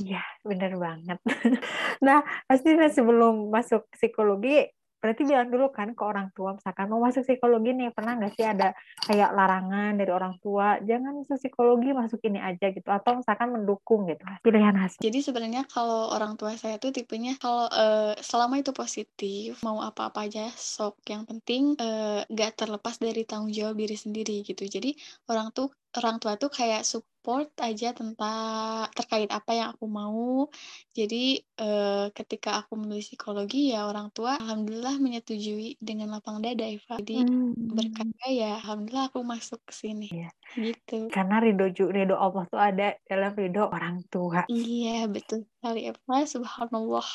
[0.04, 1.20] iya benar banget
[2.06, 4.70] nah pasti sebelum masuk psikologi
[5.02, 8.46] berarti bilang dulu kan ke orang tua misalkan mau masuk psikologi nih pernah nggak sih
[8.46, 8.78] ada
[9.10, 12.88] kayak larangan dari orang tua jangan masuk psikologi masuk ini aja gitu.
[12.88, 17.66] Atau misalkan mendukung gitu pilihan hasil jadi sebenarnya kalau orang tua saya tuh tipenya kalau
[17.68, 21.02] uh, selama itu positif mau apa-apa aja sok.
[21.10, 24.62] Yang penting uh, gak terlepas dari tanggung jawab diri sendiri gitu.
[24.70, 24.94] Jadi
[25.26, 30.48] orang tuh orang tua tuh kayak support aja tentang terkait apa yang aku mau.
[30.96, 36.96] Jadi eh, ketika aku menulis psikologi ya orang tua alhamdulillah menyetujui dengan lapang dada Eva.
[36.98, 37.76] Jadi hmm.
[37.76, 40.08] berkata ya alhamdulillah aku masuk ke sini.
[40.10, 40.30] Iya.
[40.56, 41.12] Gitu.
[41.12, 44.48] Karena ridho ridho Allah tuh ada dalam ridho orang tua.
[44.48, 46.16] Iya betul sekali Eva.
[46.24, 47.06] Subhanallah.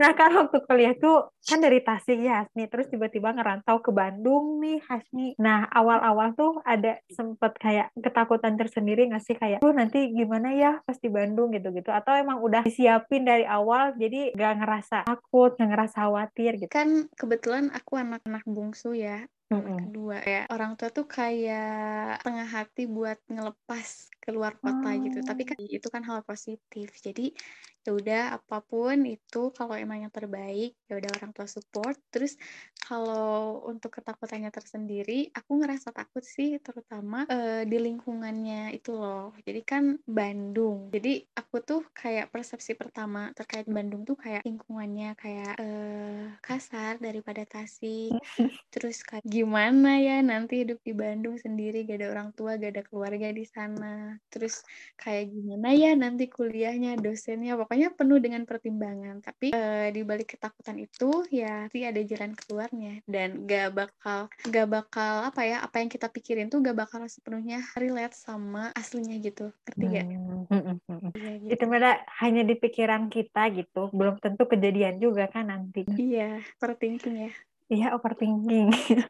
[0.00, 4.62] Nah kan waktu kuliah tuh kan dari Tasik ya Hasmi, terus tiba-tiba ngerantau ke Bandung
[4.62, 5.36] nih Hasmi.
[5.36, 10.80] Nah awal-awal tuh ada sempet kayak ketakutan tersendiri nggak sih kayak, tuh nanti gimana ya
[10.82, 11.92] pas di Bandung gitu-gitu?
[11.92, 16.72] Atau emang udah disiapin dari awal jadi gak ngerasa takut, gak ngerasa khawatir gitu?
[16.72, 19.78] Kan kebetulan aku anak-anak bungsu ya, mm-hmm.
[19.88, 24.96] kedua ya orang tua tuh kayak tengah hati buat ngelepas keluar kota oh.
[25.04, 27.34] gitu tapi kan itu kan hal positif jadi
[27.82, 31.98] ya udah apa pun itu kalau emang yang terbaik ya udah orang tua support.
[32.14, 32.38] Terus
[32.78, 39.34] kalau untuk ketakutannya tersendiri aku ngerasa takut sih terutama uh, di lingkungannya itu loh.
[39.42, 40.94] Jadi kan Bandung.
[40.94, 47.42] Jadi aku tuh kayak persepsi pertama terkait Bandung tuh kayak lingkungannya kayak uh, kasar daripada
[47.42, 48.14] Tasik.
[48.74, 52.82] Terus kayak gimana ya nanti hidup di Bandung sendiri gak ada orang tua gak ada
[52.86, 54.14] keluarga di sana.
[54.30, 54.62] Terus
[54.94, 60.36] kayak gimana ya nanti kuliahnya dosennya pokoknya pokoknya penuh dengan pertimbangan tapi uh, di balik
[60.36, 65.80] ketakutan itu ya sih ada jalan keluarnya dan gak bakal gak bakal apa ya apa
[65.80, 70.04] yang kita pikirin tuh gak bakal sepenuhnya relate sama aslinya gitu ngerti gak?
[70.04, 71.10] Hmm, hmm, hmm, hmm.
[71.16, 71.48] Ya, gitu.
[71.56, 75.88] Itu malah hanya di pikiran kita gitu belum tentu kejadian juga kan nanti.
[75.96, 77.32] Iya, overthinking ya.
[77.72, 78.68] Iya, overthinking.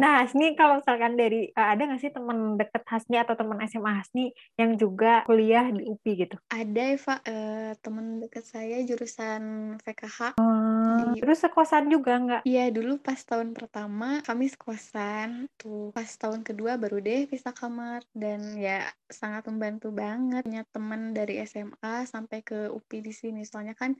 [0.00, 3.92] Nah, Hasni kalau misalkan dari uh, ada nggak sih teman deket Hasni atau teman SMA
[3.92, 6.36] Hasni yang juga kuliah di UPI gitu?
[6.48, 10.40] Ada Eva, uh, teman deket saya jurusan VKH.
[10.40, 10.79] Hmm,
[11.12, 11.18] di...
[11.22, 12.42] Terus sekosan juga nggak?
[12.44, 15.48] Iya, dulu pas tahun pertama kami sekosan.
[15.56, 21.16] Tuh, pas tahun kedua baru deh pisah kamar dan ya sangat membantu banget punya teman
[21.16, 23.40] dari SMA sampai ke UPI di sini.
[23.44, 23.96] Soalnya kan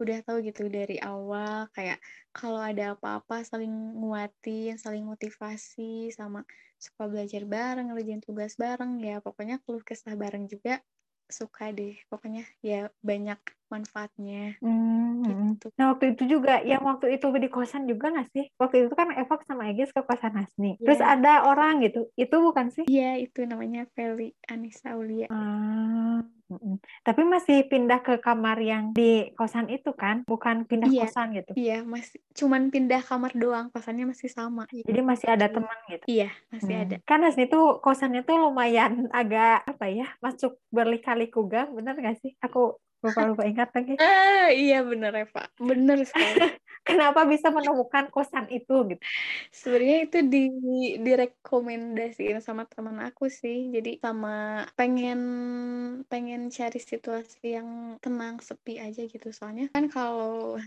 [0.00, 2.02] udah tahu gitu dari awal kayak
[2.34, 3.70] kalau ada apa-apa saling
[4.02, 6.42] nguatin, saling motivasi sama
[6.74, 10.82] suka belajar bareng, ngerjain tugas bareng ya pokoknya keluh kesah bareng juga
[11.32, 13.40] suka deh pokoknya ya banyak
[13.72, 15.24] manfaatnya hmm.
[15.24, 15.66] gitu.
[15.80, 18.44] Nah waktu itu juga yang waktu itu di kosan juga nggak sih?
[18.60, 20.76] Waktu itu kan Eva sama Egis ke kosan Hasni.
[20.76, 20.92] Yeah.
[20.92, 22.84] Terus ada orang gitu, itu bukan sih?
[22.84, 25.32] Iya yeah, itu namanya Feli Anissa Aulia.
[27.06, 31.52] Tapi masih pindah ke kamar yang di kosan itu kan, bukan pindah iya, kosan gitu.
[31.54, 34.68] Iya, masih cuman pindah kamar doang, kosannya masih sama.
[34.70, 35.54] Jadi masih ada iya.
[35.54, 36.04] teman gitu.
[36.08, 36.84] Iya, masih hmm.
[36.84, 36.96] ada.
[37.04, 42.34] Karena itu kosannya tuh lumayan agak apa ya, masuk berlikaliku gang, bener gak sih?
[42.40, 43.98] Aku lupa lupa ingat lagi.
[43.98, 46.38] Ah, iya bener Eva, bener sekali.
[46.82, 49.02] kenapa bisa menemukan kosan itu gitu.
[49.54, 50.42] Sebenarnya itu di
[51.00, 53.70] direkomendasiin sama teman aku sih.
[53.70, 55.20] Jadi sama pengen
[56.10, 59.30] pengen cari situasi yang tenang sepi aja gitu.
[59.30, 60.58] Soalnya kan kalau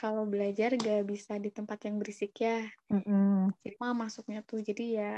[0.00, 2.64] kalau belajar gak bisa di tempat yang berisik ya.
[2.88, 3.36] Mm -hmm.
[3.60, 5.12] jadi mah masuknya tuh jadi ya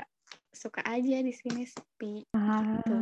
[0.52, 2.96] suka aja di sini sepi ah, gitu.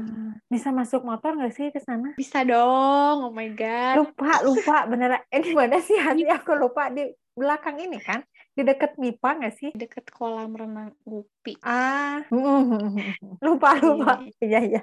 [0.46, 2.14] bisa masuk motor nggak sih ke sana?
[2.14, 4.06] Bisa dong oh my god.
[4.06, 5.22] Lupa lupa beneran.
[5.34, 5.98] Ini mana sih?
[5.98, 8.20] Hati aku lupa di belakang ini kan?
[8.50, 9.70] Di dekat MIPA nggak sih?
[9.72, 11.56] Deket kolam renang Upi.
[11.62, 12.26] Ah.
[13.44, 14.20] Lupa lupa.
[14.42, 14.82] iya iya.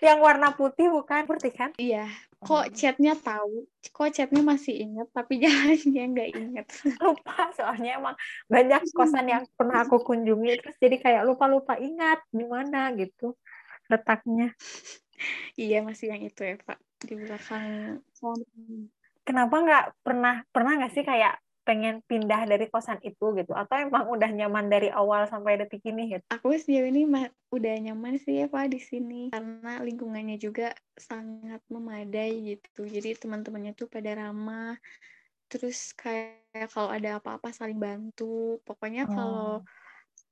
[0.00, 1.26] Yang warna putih bukan?
[1.26, 1.70] Putih kan?
[1.76, 2.08] Iya.
[2.38, 3.66] Kok chatnya tahu?
[3.90, 6.66] Kok chatnya masih inget tapi jalannya nggak inget
[7.04, 8.14] lupa soalnya emang
[8.46, 13.34] banyak kosan yang pernah aku kunjungi terus jadi kayak lupa lupa ingat di mana gitu
[13.90, 14.54] letaknya
[15.58, 16.78] iya masih yang itu ya pak.
[16.98, 17.98] Di belakang
[19.26, 21.34] kenapa nggak pernah pernah nggak sih kayak
[21.68, 26.16] pengen pindah dari kosan itu gitu atau emang udah nyaman dari awal sampai detik ini
[26.16, 26.24] gitu?
[26.32, 27.04] Aku sejauh ini
[27.52, 32.88] udah nyaman sih ya Pak di sini karena lingkungannya juga sangat memadai gitu.
[32.88, 34.80] Jadi teman-temannya tuh pada ramah.
[35.52, 38.64] Terus kayak kalau ada apa-apa saling bantu.
[38.64, 39.12] Pokoknya oh.
[39.12, 39.52] kalau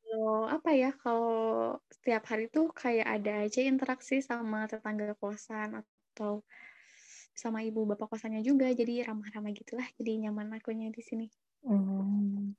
[0.07, 6.47] kalau apa ya kalau setiap hari tuh kayak ada aja interaksi sama tetangga kosan atau
[7.37, 11.27] sama ibu bapak kosannya juga jadi ramah-ramah gitulah jadi nyaman akunya di sini.
[11.67, 12.55] Hmm.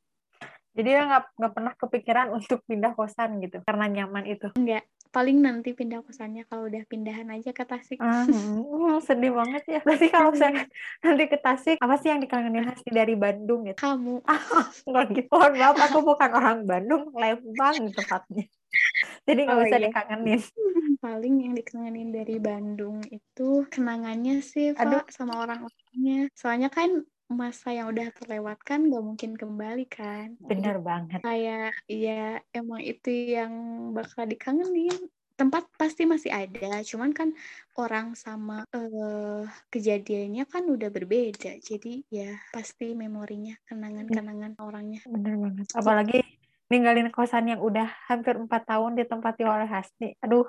[0.78, 4.54] jadi ya nggak nggak pernah kepikiran untuk pindah kosan gitu karena nyaman itu?
[4.54, 7.98] Enggak paling nanti pindah kosannya kalau udah pindahan aja ke Tasik.
[7.98, 9.80] Hmm, sedih banget ya.
[9.82, 10.70] Berarti kalau saya
[11.02, 13.82] nanti ke Tasik apa sih yang dikangenin Hasti dari Bandung gitu?
[13.82, 14.22] Kamu.
[14.88, 18.46] Ah, gitu mohon maaf aku bukan orang Bandung Lembang tepatnya
[19.28, 19.86] jadi nggak oh, bisa iya.
[19.90, 20.42] dikangenin
[20.98, 25.04] paling yang dikangenin dari Bandung itu kenangannya sih Pak Aduh.
[25.14, 26.30] sama orang-orangnya.
[26.34, 30.40] Soalnya kan masa yang udah terlewatkan gak mungkin kembali kan.
[30.40, 31.20] Bener banget.
[31.22, 33.52] Kayak ya emang itu yang
[33.92, 34.96] bakal dikangenin.
[35.38, 37.30] Tempat pasti masih ada cuman kan
[37.78, 41.62] orang sama uh, kejadiannya kan udah berbeda.
[41.62, 45.06] Jadi ya pasti memorinya kenangan-kenangan orangnya.
[45.06, 45.70] Bener banget.
[45.78, 46.37] Apalagi
[46.68, 50.20] ninggalin kosan yang udah hampir empat tahun ditempati oleh Hasni.
[50.20, 50.48] Aduh.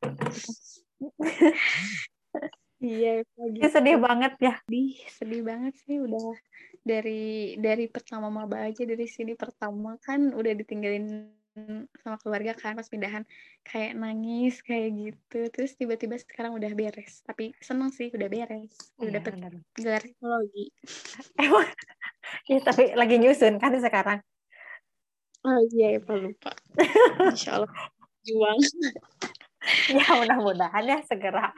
[2.80, 3.66] iya, gitu.
[3.66, 4.54] sedih banget ya.
[4.66, 5.98] Sedih, sedih banget sih.
[5.98, 6.38] Udah
[6.86, 11.34] dari dari pertama maba aja dari sini pertama kan udah ditinggalin
[12.02, 13.26] sama keluarga kan pas pindahan.
[13.66, 15.50] Kayak nangis kayak gitu.
[15.50, 17.26] Terus tiba-tiba sekarang udah beres.
[17.26, 18.70] Tapi seneng sih udah beres.
[19.02, 19.32] Udah ya, dapet
[19.74, 20.70] gelar psikologi.
[21.42, 21.66] Emang.
[22.46, 24.22] Ya tapi lagi nyusun kan sekarang
[25.44, 26.50] Oh iya, Eva lupa.
[27.32, 27.72] Insya Allah
[28.24, 28.58] juang.
[29.96, 31.52] ya mudah-mudahan ya segera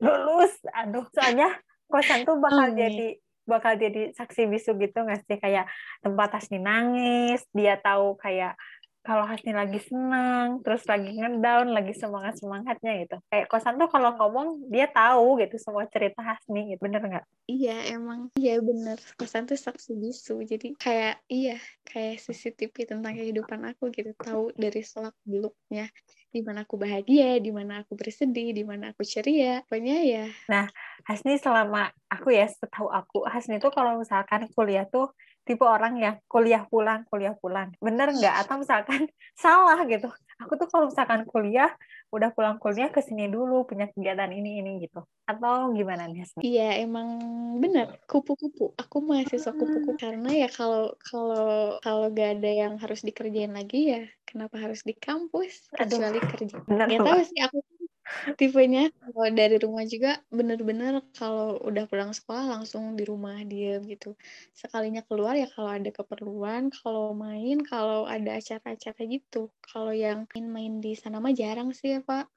[0.00, 0.52] lulus.
[0.76, 1.56] Aduh, soalnya
[1.88, 2.78] kosan tuh bakal hmm.
[2.78, 3.08] jadi
[3.48, 5.66] bakal jadi saksi bisu gitu nggak sih kayak
[6.04, 8.54] tempat Hasni nangis, dia tahu kayak
[9.00, 13.16] kalau Hasni lagi senang, terus lagi ngedown, lagi semangat semangatnya gitu.
[13.32, 17.24] Kayak kosan tuh kalau ngomong dia tahu gitu semua cerita Hasni gitu, bener nggak?
[17.48, 19.00] Iya emang, iya bener.
[19.16, 21.56] Kosan tuh saksi bisu, jadi kayak iya
[21.88, 25.88] kayak CCTV tentang kehidupan aku gitu, tahu dari selak beluknya
[26.30, 29.66] di mana aku bahagia, di mana aku bersedih, di mana aku ceria.
[29.66, 30.24] Pokoknya ya.
[30.46, 30.70] Nah,
[31.08, 35.10] Hasni selama aku ya setahu aku, Hasni tuh kalau misalkan kuliah tuh
[35.50, 37.74] tipe orang yang kuliah pulang kuliah pulang.
[37.82, 38.46] Bener nggak?
[38.46, 39.10] Atau misalkan
[39.42, 40.06] salah gitu.
[40.38, 41.74] Aku tuh kalau misalkan kuliah
[42.14, 45.02] udah pulang kuliah ke sini dulu punya kegiatan ini ini gitu.
[45.26, 47.18] Atau gimana nih iya emang
[47.58, 47.98] bener.
[48.06, 48.78] Kupu-kupu.
[48.78, 49.98] Aku mahasiswa kupu-kupu.
[49.98, 49.98] Hmm.
[49.98, 54.94] karena ya kalau kalau kalau gak ada yang harus dikerjain lagi ya kenapa harus di
[54.94, 55.66] kampus?
[55.74, 57.58] Kecuali Aduh, kerja nggak tahu sih aku
[58.38, 64.18] tipenya kalau dari rumah juga bener-bener kalau udah pulang sekolah langsung di rumah dia gitu
[64.54, 70.82] sekalinya keluar ya kalau ada keperluan kalau main kalau ada acara-acara gitu kalau yang main-main
[70.82, 72.28] di sana mah jarang sih ya pak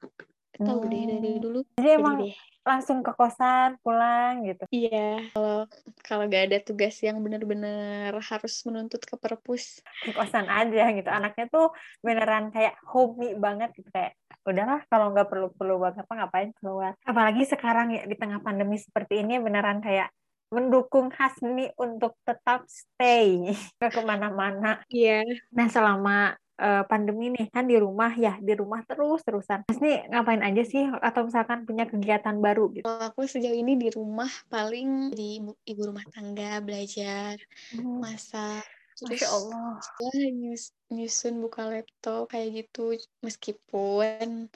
[0.62, 0.90] tahu hmm.
[0.90, 1.42] deh dari hmm.
[1.42, 2.34] dulu jadi, jadi emang deh.
[2.64, 5.68] Langsung ke kosan pulang gitu iya kalau
[6.00, 11.46] kalau gak ada tugas yang bener-bener harus menuntut ke perpus ke kosan aja gitu anaknya
[11.52, 16.50] tuh beneran kayak hobi banget gitu kayak udahlah kalau nggak perlu perlu banget apa ngapain
[16.60, 20.12] keluar apalagi sekarang ya di tengah pandemi seperti ini beneran kayak
[20.52, 23.50] mendukung Hasni untuk tetap stay
[23.82, 24.86] ke ke mana-mana.
[24.86, 25.26] Iya.
[25.26, 25.42] Yeah.
[25.50, 29.66] Nah selama uh, pandemi nih kan di rumah ya di rumah terus terusan.
[29.66, 32.84] Hasni ngapain aja sih atau misalkan punya kegiatan baru gitu?
[32.86, 37.38] Kalau aku sejauh ini di rumah paling di ibu rumah tangga belajar
[37.74, 37.98] hmm.
[38.02, 39.74] masak terus Masya Allah.
[40.14, 40.64] Nyus,
[40.94, 42.94] nyusun buka laptop kayak gitu
[43.26, 44.46] meskipun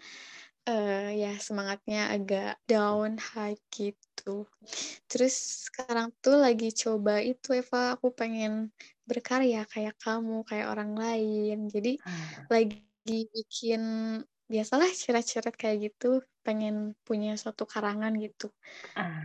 [0.69, 4.47] uh, ya semangatnya agak down high gitu.
[5.11, 8.71] Terus sekarang tuh lagi coba itu Eva, aku pengen
[9.11, 11.57] berkarya kayak kamu, kayak orang lain.
[11.75, 12.47] Jadi hmm.
[12.53, 13.83] lagi bikin
[14.49, 18.49] biasalah cirat-cirat kayak gitu pengen punya suatu karangan gitu.
[18.97, 19.21] Ah,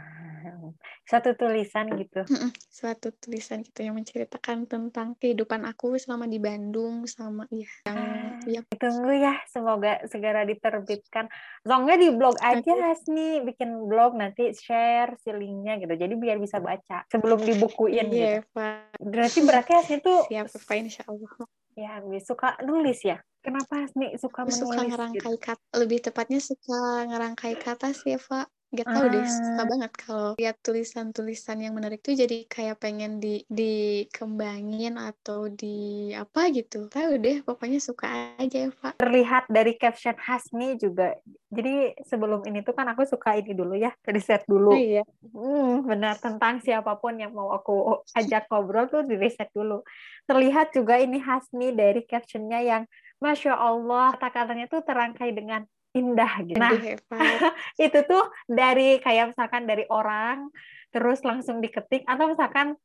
[1.07, 2.27] suatu tulisan gitu.
[2.67, 8.43] Suatu tulisan gitu yang menceritakan tentang kehidupan aku selama di Bandung sama ya yang ah,
[8.43, 11.31] ya tunggu ya semoga segera diterbitkan.
[11.63, 12.75] Soalnya di blog aja
[13.07, 15.95] nih bikin blog nanti share si linknya gitu.
[15.95, 18.51] Jadi biar bisa baca sebelum dibukuin iya, gitu.
[18.51, 18.99] Pak.
[18.99, 21.47] berarti berarti hasilnya tuh siap Pak Insya Allah.
[21.79, 24.63] Ya suka nulis ya Kenapa nih suka menulis?
[24.63, 25.43] Suka ngerangkai gitu?
[25.43, 28.47] kata, lebih tepatnya suka ngerangkai kata sih, Eva.
[28.73, 29.11] Gak tau ah.
[29.11, 29.67] deh, suka ah.
[29.69, 36.49] banget kalau lihat tulisan-tulisan yang menarik tuh jadi kayak pengen di dikembangin atau di apa
[36.49, 36.89] gitu.
[36.89, 38.97] Tahu deh, pokoknya suka aja Eva.
[38.97, 41.13] Terlihat dari caption Hasni juga.
[41.53, 44.73] Jadi sebelum ini tuh kan aku suka ini dulu ya, riset dulu.
[44.73, 45.05] Oh, iya.
[45.21, 49.85] Hmm, benar tentang siapa pun yang mau aku ajak ngobrol tuh di riset dulu.
[50.25, 52.83] Terlihat juga ini Hasni dari captionnya yang
[53.23, 55.63] Masya Allah, kata-katanya tuh terangkai dengan
[55.95, 56.59] indah gitu.
[56.59, 56.75] Nah,
[57.85, 60.51] itu tuh dari kayak misalkan dari orang,
[60.91, 62.75] terus langsung diketik, atau misalkan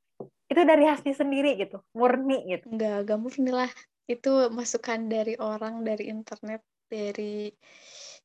[0.49, 2.71] itu dari Hasni sendiri gitu, murni gitu.
[2.71, 3.71] Enggak, enggak murni lah.
[4.07, 7.51] Itu masukan dari orang, dari internet, dari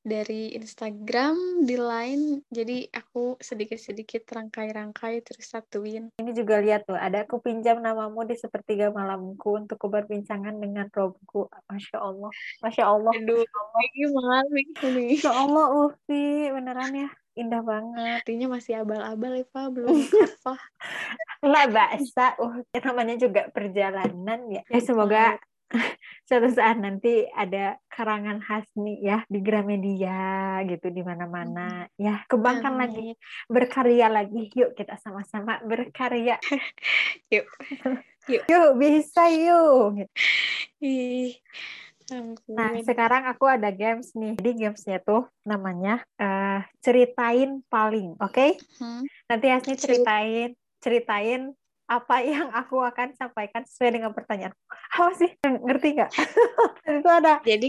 [0.03, 2.43] dari Instagram di line.
[2.51, 6.11] Jadi aku sedikit-sedikit rangkai-rangkai terus satuin.
[6.19, 11.47] Ini juga lihat tuh ada aku pinjam namamu di sepertiga malamku untuk keberbincangan dengan robku.
[11.71, 13.41] Masya Allah masya Allah aduh
[13.95, 15.07] ini malu ini?
[15.17, 18.21] Masya Allah Ufi beneran ya indah banget.
[18.21, 20.55] Artinya masih abal-abal Eva belum apa
[21.43, 24.61] lah bahasa uh namanya juga perjalanan ya.
[24.67, 25.39] Ya semoga
[26.27, 31.99] suatu saat nanti ada karangan khas nih ya di Gramedia gitu di mana-mana hmm.
[31.99, 33.17] ya kembangkan lagi
[33.49, 36.37] berkarya lagi yuk kita sama-sama berkarya
[37.33, 37.47] yuk
[38.29, 40.07] yuk yuk bisa yuk
[42.51, 44.35] Nah, sekarang aku ada games nih.
[44.35, 48.35] Jadi gamesnya tuh namanya uh, ceritain paling, oke?
[48.35, 48.59] Okay?
[48.77, 49.07] Hmm.
[49.31, 50.51] Nanti Hasni ceritain
[50.83, 51.55] ceritain
[51.87, 54.55] apa yang aku akan sampaikan sesuai dengan pertanyaan.
[54.95, 55.31] Apa sih?
[55.43, 56.11] Ngerti nggak?
[57.03, 57.43] itu ada.
[57.43, 57.67] Jadi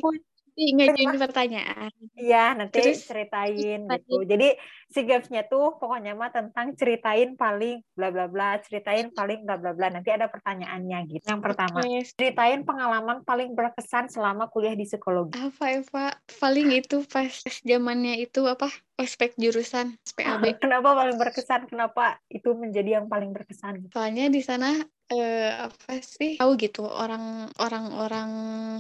[0.55, 1.91] ngajuin pertanyaan.
[2.15, 4.17] Iya, nanti Terus, ceritain gitu.
[4.23, 4.55] Jadi
[4.87, 9.75] si gamesnya tuh pokoknya mah tentang ceritain paling bla bla bla, ceritain paling bla bla
[9.75, 9.91] bla.
[9.91, 11.27] Nanti ada pertanyaannya gitu.
[11.27, 12.07] Yang pertama, okay.
[12.15, 15.35] ceritain pengalaman paling berkesan selama kuliah di psikologi.
[15.35, 16.15] Apa Eva?
[16.39, 17.31] Paling itu pas
[17.67, 18.71] zamannya itu apa?
[18.95, 20.55] Ospek jurusan SPAB.
[20.63, 21.67] Kenapa paling berkesan?
[21.67, 23.91] Kenapa itu menjadi yang paling berkesan?
[23.91, 24.71] Soalnya di sana
[25.13, 26.41] eh, apa sih?
[26.41, 28.31] Tahu gitu orang orang orang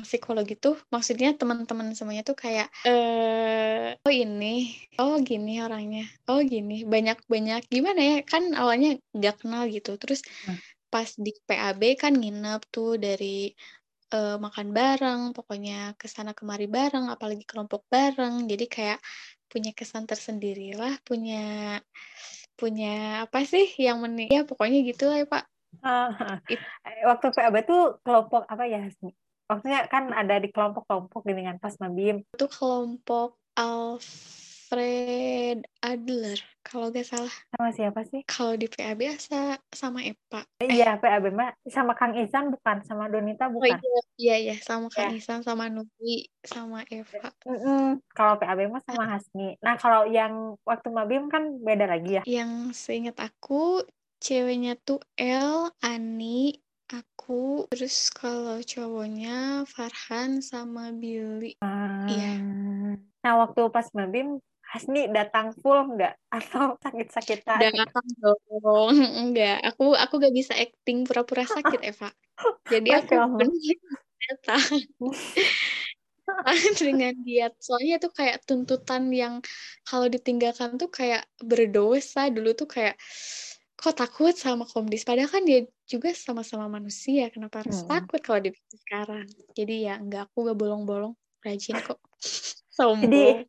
[0.06, 6.84] psikologi tuh maksudnya teman-teman semuanya tuh kayak eh oh ini oh gini orangnya oh gini.
[6.88, 9.96] Banyak banyak gimana ya kan awalnya nggak kenal gitu.
[10.00, 10.58] Terus hmm.
[10.88, 13.52] pas di PAB kan nginep tuh dari
[14.14, 18.48] uh, makan bareng pokoknya ke sana kemari bareng apalagi kelompok bareng.
[18.48, 19.00] Jadi kayak
[19.54, 21.78] punya kesan tersendiri lah punya
[22.58, 25.46] punya apa sih yang menik ya pokoknya gitulah ya pak
[27.08, 28.87] waktu PAB tuh kelompok apa ya?
[29.44, 32.24] Waktunya kan ada di kelompok-kelompok dengan pas Mabim.
[32.32, 37.34] Itu kelompok Alfred Adler kalau gak salah.
[37.52, 38.24] Sama siapa sih?
[38.24, 40.48] Kalau di PAB biasa sama Epa.
[40.64, 40.98] Iya, eh.
[40.98, 43.76] PAB mah sama Kang Isan bukan, sama Donita oh, bukan.
[43.76, 45.20] Oh, iya, iya, sama Kang ya.
[45.20, 47.30] Isan, sama Nubi, sama Eva.
[47.44, 47.87] Mm -mm.
[48.16, 49.60] Kalau PAB mah sama Hasni.
[49.60, 52.22] Nah, kalau yang waktu Mabim kan beda lagi ya?
[52.24, 53.84] Yang seingat aku
[54.24, 56.56] ceweknya tuh El, Ani,
[56.88, 61.60] aku, terus kalau cowoknya Farhan sama Billy.
[61.60, 62.08] Hmm.
[62.08, 62.32] Iya.
[63.20, 66.16] Nah, waktu pas Mabim, Hasni datang full nggak?
[66.32, 67.60] Atau sakit-sakitan?
[67.60, 68.96] Datang dong.
[69.28, 69.60] Enggak.
[69.70, 72.08] Aku aku gak bisa acting pura-pura sakit, Eva.
[72.72, 73.76] Jadi aku benar
[74.24, 74.64] datang.
[76.80, 79.44] dengan diet soalnya itu kayak tuntutan yang
[79.84, 82.96] kalau ditinggalkan tuh kayak berdosa dulu tuh kayak
[83.84, 85.04] kok takut sama komdis?
[85.04, 87.88] Padahal kan dia juga sama-sama manusia kenapa harus hmm.
[87.92, 89.28] takut kalau di sekarang?
[89.52, 91.12] Jadi ya enggak aku gak bolong-bolong
[91.44, 92.00] rajin kok.
[92.76, 93.04] Sombong.
[93.04, 93.44] Jadi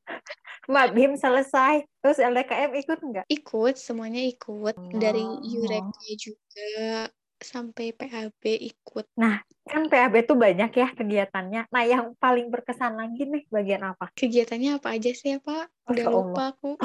[0.67, 1.87] Mbak Bim selesai.
[2.03, 3.25] Terus LDKM ikut nggak?
[3.31, 4.75] Ikut semuanya ikut.
[4.75, 4.99] Oh.
[4.99, 7.07] dari Yureknya juga
[7.39, 9.05] sampai PAB ikut.
[9.15, 11.71] Nah kan PAB tuh banyak ya kegiatannya.
[11.71, 14.11] Nah yang paling berkesan lagi nih bagian apa?
[14.13, 15.89] Kegiatannya apa aja sih ya Pak?
[15.89, 16.75] Udah lupa aku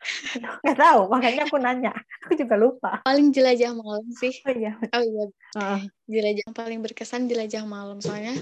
[0.62, 1.92] Nggak tahu, makanya aku nanya.
[2.24, 2.90] Aku juga lupa.
[3.02, 4.34] Paling jelajah malam sih.
[4.46, 4.72] Oh iya.
[4.94, 5.24] Oh iya.
[5.58, 5.80] Uh.
[6.06, 7.98] Jelajah yang paling berkesan jelajah malam.
[7.98, 8.38] Soalnya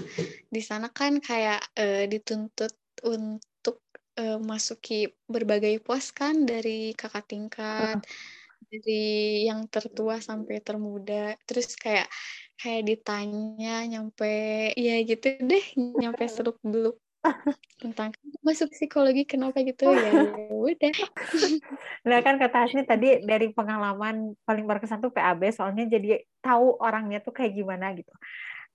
[0.47, 2.73] di sana kan kayak uh, dituntut
[3.05, 3.81] untuk
[4.21, 7.97] uh, masuki berbagai pos kan dari kakak tingkat,
[8.69, 11.35] dari yang tertua sampai termuda.
[11.49, 12.07] Terus kayak
[12.57, 16.97] kayak ditanya nyampe ya gitu deh, nyampe seluk-beluk
[17.77, 18.09] tentang
[18.41, 20.11] masuk psikologi kenapa gitu ya,
[20.49, 20.93] udah.
[22.07, 27.19] Nah kan kata Hasni tadi dari pengalaman paling berkesan tuh PAB soalnya jadi tahu orangnya
[27.19, 28.09] tuh kayak gimana gitu.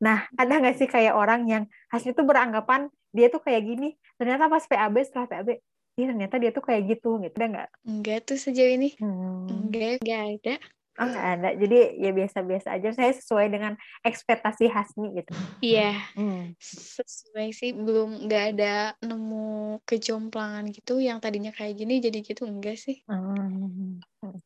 [0.03, 4.51] Nah, ada nggak sih kayak orang yang Hasni tuh beranggapan dia tuh kayak gini, ternyata
[4.51, 5.49] pas PAB setelah PAB,
[5.95, 7.35] ternyata dia tuh kayak gitu, gitu.
[7.39, 7.69] Ada nggak?
[7.87, 8.97] Enggak tuh sejauh ini.
[8.99, 9.47] Hmm.
[9.47, 10.55] Enggak, enggak ada.
[11.01, 12.93] Oh nggak ada, jadi ya biasa-biasa aja.
[12.93, 13.73] Saya sesuai dengan
[14.05, 15.33] ekspektasi Hasni gitu.
[15.65, 16.61] Iya, hmm.
[16.61, 17.73] sesuai sih.
[17.73, 23.01] Belum nggak ada nemu kejomplangan gitu yang tadinya kayak gini jadi gitu enggak sih.
[23.09, 24.05] Hmm.
[24.21, 24.37] Oke,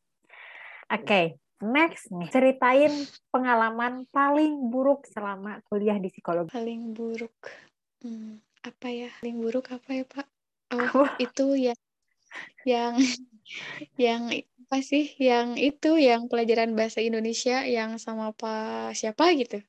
[0.87, 1.25] okay.
[1.57, 2.93] Next nih, ceritain
[3.33, 6.53] pengalaman paling buruk selama kuliah di psikologi.
[6.53, 7.33] Paling buruk,
[8.05, 9.09] hmm, apa ya?
[9.19, 10.27] Paling buruk apa ya Pak?
[10.77, 11.75] Oh, itu ya,
[12.61, 13.01] yang,
[13.97, 14.29] yang
[14.67, 15.15] apa sih?
[15.15, 19.63] Yang itu, yang pelajaran bahasa Indonesia yang sama Pak siapa gitu?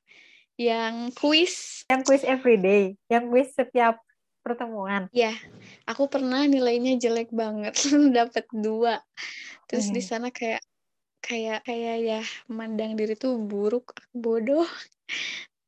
[0.59, 1.87] Yang kuis.
[1.87, 4.03] Yang kuis everyday, yang kuis setiap
[4.43, 5.07] pertemuan.
[5.15, 5.31] Ya,
[5.87, 7.79] aku pernah nilainya jelek banget,
[8.17, 8.99] dapat dua.
[9.71, 9.95] Terus hmm.
[9.95, 10.59] di sana kayak
[11.23, 12.21] kayak kayak ya
[12.51, 14.65] memandang diri tuh buruk bodoh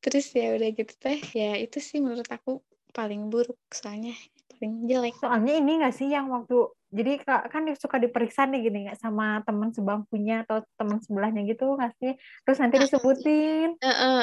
[0.01, 2.63] terus ya udah gitu teh ya itu sih menurut aku
[2.95, 4.15] paling buruk soalnya
[4.61, 5.17] paling jelek.
[5.17, 9.71] Soalnya ini gak sih yang waktu jadi kan suka diperiksa nih gini nggak sama teman
[9.71, 12.13] sebangkunya atau teman sebelahnya gitu nggak sih?
[12.43, 13.79] Terus nanti disebutin.
[13.79, 14.21] Uh, uh.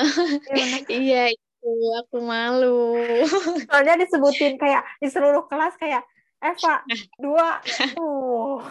[0.93, 1.70] iya itu
[2.05, 3.01] aku malu.
[3.72, 6.05] Soalnya disebutin kayak di seluruh kelas kayak
[6.39, 6.84] Eva
[7.18, 7.59] dua.
[7.99, 8.62] Uh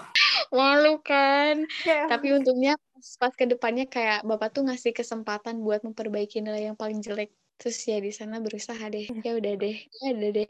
[0.53, 1.68] malu kan?
[1.84, 2.07] Yeah.
[2.07, 6.78] tapi untungnya pas, pas ke depannya kayak bapak tuh ngasih kesempatan buat memperbaiki nilai yang
[6.80, 7.36] paling jelek.
[7.59, 9.09] Terus ya di sana berusaha deh.
[9.26, 9.76] Ya udah deh.
[10.05, 10.47] Ya udah deh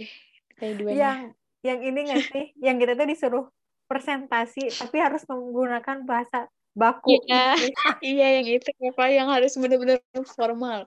[0.92, 2.46] yang yang ini nggak sih?
[2.66, 3.46] Yang kita tuh disuruh
[3.88, 7.18] presentasi tapi harus menggunakan bahasa baku.
[7.26, 7.58] Iya.
[8.06, 10.00] Iya yang itu apa yang harus benar-benar
[10.38, 10.86] formal.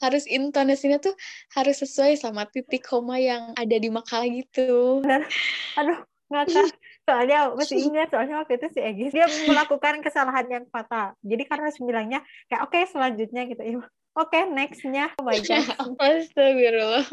[0.00, 1.12] Harus intonasinya tuh
[1.52, 5.04] harus sesuai sama titik koma yang ada di makalah gitu.
[5.04, 5.28] Benar.
[5.76, 6.00] Aduh,
[6.32, 6.72] ngakak.
[7.04, 11.12] Soalnya masih ingat soalnya waktu itu si Egis dia melakukan kesalahan yang fatal.
[11.20, 13.60] Jadi karena sembilangnya kayak oke okay, selanjutnya gitu.
[13.60, 15.12] Ya oke okay, nextnya.
[15.20, 15.66] Oh my god
[16.00, 17.04] astagfirullah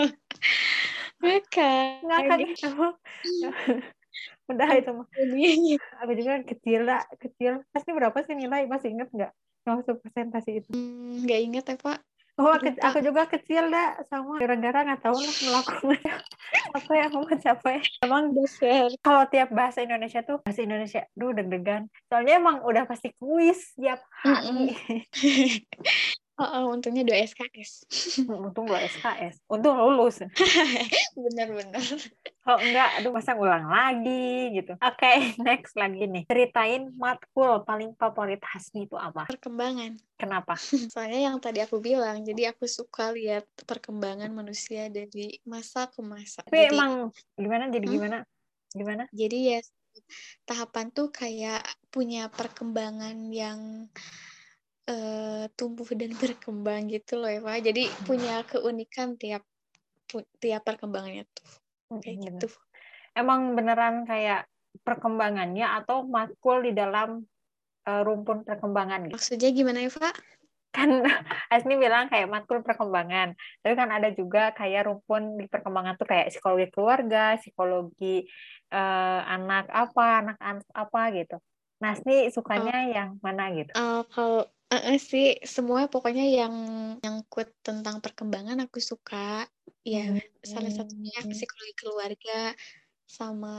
[1.24, 2.40] ngakak ngakak
[4.52, 5.08] udah itu mah.
[6.04, 7.64] Aku juga kecil lah kecil.
[7.72, 8.68] Pasti berapa sih nilai?
[8.68, 9.32] Masih inget nggak?
[9.64, 10.70] Waktu presentasi itu?
[10.76, 12.00] Hmm, nggak hmm, inget ya pak.
[12.34, 16.18] Oh, aku, aku juga kecil dah sama gara-gara nggak tahu lah melakukan
[16.82, 17.82] apa ya mau capek.
[18.02, 18.90] Emang dasar.
[19.06, 21.86] Kalau tiap bahasa Indonesia tuh bahasa Indonesia, duh deg-degan.
[22.10, 24.74] Soalnya emang udah pasti kuis tiap hari.
[26.34, 27.86] Oh, oh, untungnya dua SKS.
[28.50, 29.46] Untung dua SKS.
[29.46, 30.26] Untung lulus.
[31.14, 31.78] Bener-bener.
[32.42, 34.74] Kalau enggak, aduh masa ngulang lagi gitu.
[34.82, 36.26] Oke, okay, next lagi nih.
[36.26, 39.30] Ceritain matkul paling favorit Hasni itu apa?
[39.30, 39.94] Perkembangan.
[40.18, 40.58] Kenapa?
[40.58, 46.42] Soalnya yang tadi aku bilang, jadi aku suka lihat perkembangan manusia dari masa ke masa.
[46.50, 47.70] Tapi jadi, emang gimana?
[47.70, 47.94] Jadi hmm?
[47.94, 48.18] gimana?
[48.74, 49.04] Gimana?
[49.14, 49.60] Jadi ya
[50.50, 51.62] tahapan tuh kayak
[51.94, 53.86] punya perkembangan yang
[54.90, 57.58] uh, tumbuh dan berkembang gitu loh Pak.
[57.64, 59.44] Jadi punya keunikan tiap
[60.38, 61.50] tiap perkembangannya tuh
[62.02, 62.48] kayak hmm, gitu.
[63.14, 64.50] Emang beneran kayak
[64.82, 67.22] perkembangannya atau makul di dalam
[67.86, 69.16] uh, rumpun perkembangan gitu?
[69.18, 70.16] Maksudnya gimana Pak?
[70.74, 70.90] Kan
[71.54, 76.34] Asni bilang kayak makul perkembangan, tapi kan ada juga kayak rumpun di perkembangan tuh kayak
[76.34, 78.26] psikologi keluarga, psikologi
[78.74, 81.38] uh, anak apa, anak-anak apa gitu.
[81.78, 82.90] Nah, Asni sukanya oh.
[82.90, 83.72] yang mana gitu?
[83.78, 86.56] Uh, kalau Uh, sih, semua pokoknya yang
[86.98, 89.46] nyangkut tentang perkembangan aku suka.
[89.86, 90.24] Ya, hmm.
[90.42, 92.58] salah satunya psikologi keluarga
[93.06, 93.56] sama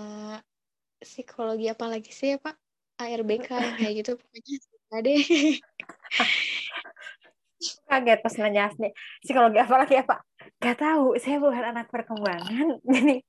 [0.99, 2.57] psikologi apa lagi sih ya, Pak?
[2.99, 3.49] ARBK
[3.79, 5.23] kayak gitu pokoknya suka deh.
[7.89, 8.93] Kaget pas nanya nih,
[9.23, 10.21] psikologi apa lagi ya, Pak?
[10.59, 12.83] Gak tahu, saya bukan anak perkembangan.
[12.95, 13.23] Jadi,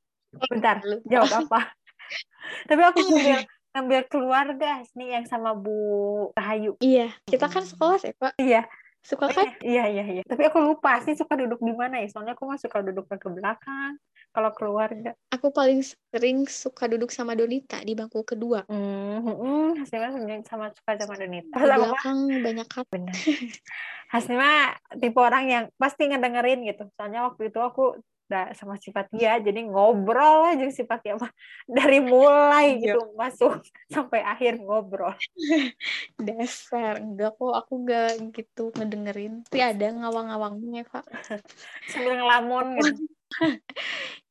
[0.50, 1.70] bentar, jawab apa?
[2.70, 3.46] Tapi aku juga
[3.76, 6.80] ngambil keluarga nih yang sama Bu Rahayu.
[6.80, 8.40] Iya, kita kan sekolah sih, Pak.
[8.40, 8.64] Iya.
[9.06, 9.46] Suka kan?
[9.62, 10.24] Iya, iya, iya.
[10.26, 12.08] Tapi aku lupa sih suka duduk di mana ya.
[12.10, 14.02] Soalnya aku mah suka duduk ke belakang
[14.34, 15.14] kalau keluarga.
[15.30, 18.66] Aku paling sering suka duduk sama Donita di bangku kedua.
[18.66, 21.54] Hmm, hmm hasilnya sama suka sama Donita.
[21.54, 22.86] Di belakang banyak kat.
[22.90, 23.14] Benar.
[24.10, 24.56] Hasilnya
[24.98, 26.90] tipe orang yang pasti ngedengerin gitu.
[26.98, 28.02] Soalnya waktu itu aku
[28.58, 31.32] sama sifat dia jadi ngobrol aja sifat dia mah.
[31.76, 32.94] Dari mulai iya.
[32.94, 33.62] gitu masuk
[33.94, 35.14] sampai akhir ngobrol.
[36.26, 39.46] Dasar enggak kok aku enggak gitu ngedengerin.
[39.50, 41.06] Tapi ada ngawang-ngawangnya kak.
[41.90, 43.04] Sambil ngelamun gitu.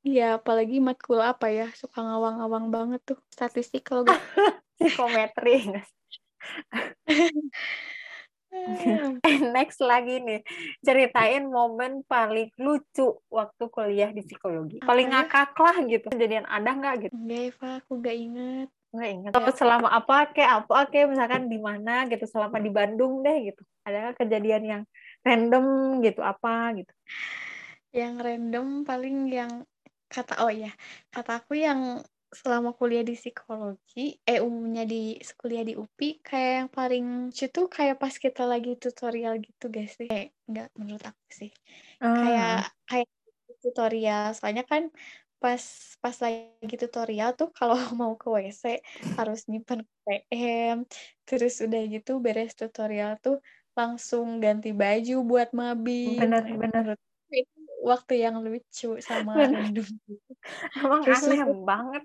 [0.05, 4.21] Iya, apalagi matkul apa ya, suka ngawang-ngawang banget tuh, statistik kalau gak
[4.79, 5.71] Psikometri.
[9.55, 10.41] Next lagi nih,
[10.81, 14.81] ceritain momen paling lucu waktu kuliah di psikologi.
[14.81, 15.27] Paling ya?
[15.27, 16.09] ngakak lah gitu.
[16.15, 17.15] Kejadian ada nggak gitu?
[17.15, 18.69] Enggak, Eva, aku gak inget.
[18.95, 19.33] Nggak ingat.
[19.35, 23.63] Atau selama apa kayak apa kayak misalkan di mana gitu, selama di Bandung deh gitu.
[23.83, 24.83] Ada nggak kejadian yang
[25.27, 25.67] random
[26.01, 26.93] gitu apa gitu?
[27.91, 29.53] Yang random paling yang
[30.07, 30.71] kata oh ya,
[31.11, 31.99] kata aku yang
[32.41, 37.67] selama kuliah di psikologi, eh umumnya di kuliah di UPI, kayak yang paling lucu tuh
[37.71, 40.09] kayak pas kita lagi tutorial gitu guys sih.
[40.11, 41.51] Kayak enggak menurut aku sih.
[42.03, 43.09] Kayak Ah, kayak
[43.63, 44.25] tutorial.
[44.37, 44.83] Soalnya kan
[45.43, 45.63] pas
[46.03, 48.81] pas lagi tutorial tuh kalau mau ke WC
[49.19, 50.77] harus nyimpan PM.
[51.29, 53.41] Terus udah gitu beres tutorial tuh
[53.75, 57.14] langsung ganti baju buat menurut aku itu
[57.85, 59.85] waktu yang lucu sama random.
[60.81, 62.03] Emang Terus aneh itu banget.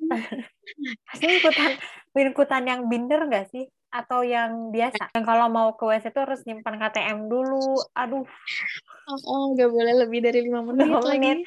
[1.07, 1.71] Pasti ikutan
[2.13, 3.65] ikutan yang binder nggak sih?
[3.89, 5.15] Atau yang biasa?
[5.15, 7.79] Yang kalau mau ke WC tuh harus nyimpan KTM dulu.
[7.95, 8.27] Aduh,
[9.07, 11.17] oh, oh nggak boleh lebih dari lima menit lagi.
[11.17, 11.39] menit.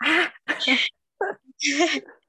[0.00, 0.30] Ah,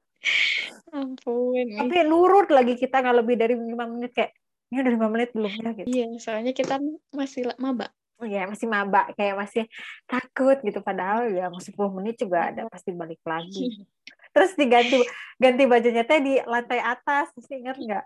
[0.90, 4.34] Ampun tapi nurut lagi kita nggak lebih dari lima menit kayak
[4.74, 5.86] ini udah lima menit belum ya gitu.
[5.86, 6.82] Iya, soalnya kita
[7.14, 7.94] masih maba.
[8.24, 9.64] Ya masih maba kayak masih
[10.08, 13.84] takut gitu padahal ya mau 10 menit juga ada pasti balik lagi.
[14.36, 15.00] Terus diganti
[15.40, 18.04] ganti bajunya teh di lantai atas, masih ingat nggak?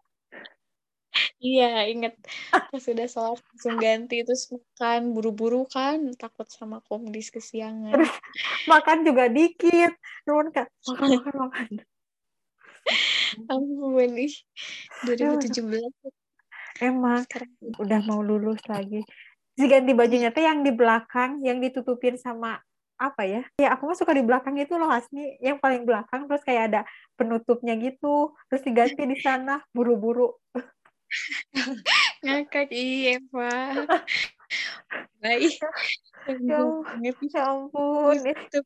[1.43, 2.15] Iya, inget
[2.55, 7.91] pas sudah sholat langsung ganti terus makan buru-buru kan takut sama komdis kesiangan.
[7.91, 8.15] Terus
[8.71, 9.91] makan juga dikit.
[10.29, 11.71] Nuhun Kak, makan makan makan.
[13.51, 14.33] Ampun nih
[15.07, 15.83] 2017
[16.81, 19.05] Emang sekarang udah mau lulus lagi.
[19.61, 22.65] Si ganti bajunya teh yang di belakang, yang ditutupin sama
[22.97, 23.45] apa ya?
[23.61, 26.81] Ya aku mah suka di belakang itu loh Hasni, yang paling belakang terus kayak ada
[27.21, 30.33] penutupnya gitu, terus diganti di sana buru-buru.
[32.25, 33.85] ngakak iya Pak.
[35.21, 35.61] Baik.
[36.29, 36.61] Ya,
[37.01, 38.59] ya ampun, itu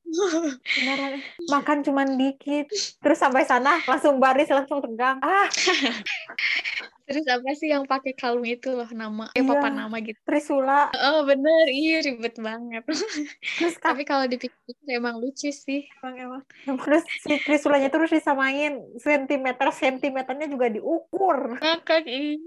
[0.74, 2.66] beneran makan cuman dikit,
[3.00, 5.22] terus sampai sana langsung baris langsung tegang.
[5.22, 5.46] Ah,
[7.04, 9.48] Terus apa sih yang pakai kalung itu loh nama eh Iya.
[9.52, 10.16] papan nama gitu.
[10.24, 12.80] Trisula, Oh bener, iya ribet banget.
[13.60, 14.56] terus kan Tapi kalau dipikir
[14.88, 15.84] emang lucu sih.
[16.00, 16.42] emang emang
[16.80, 21.60] terus si Trisulanya terus disamain sentimeter sentimeternya juga diukur.
[22.08, 22.40] Ih.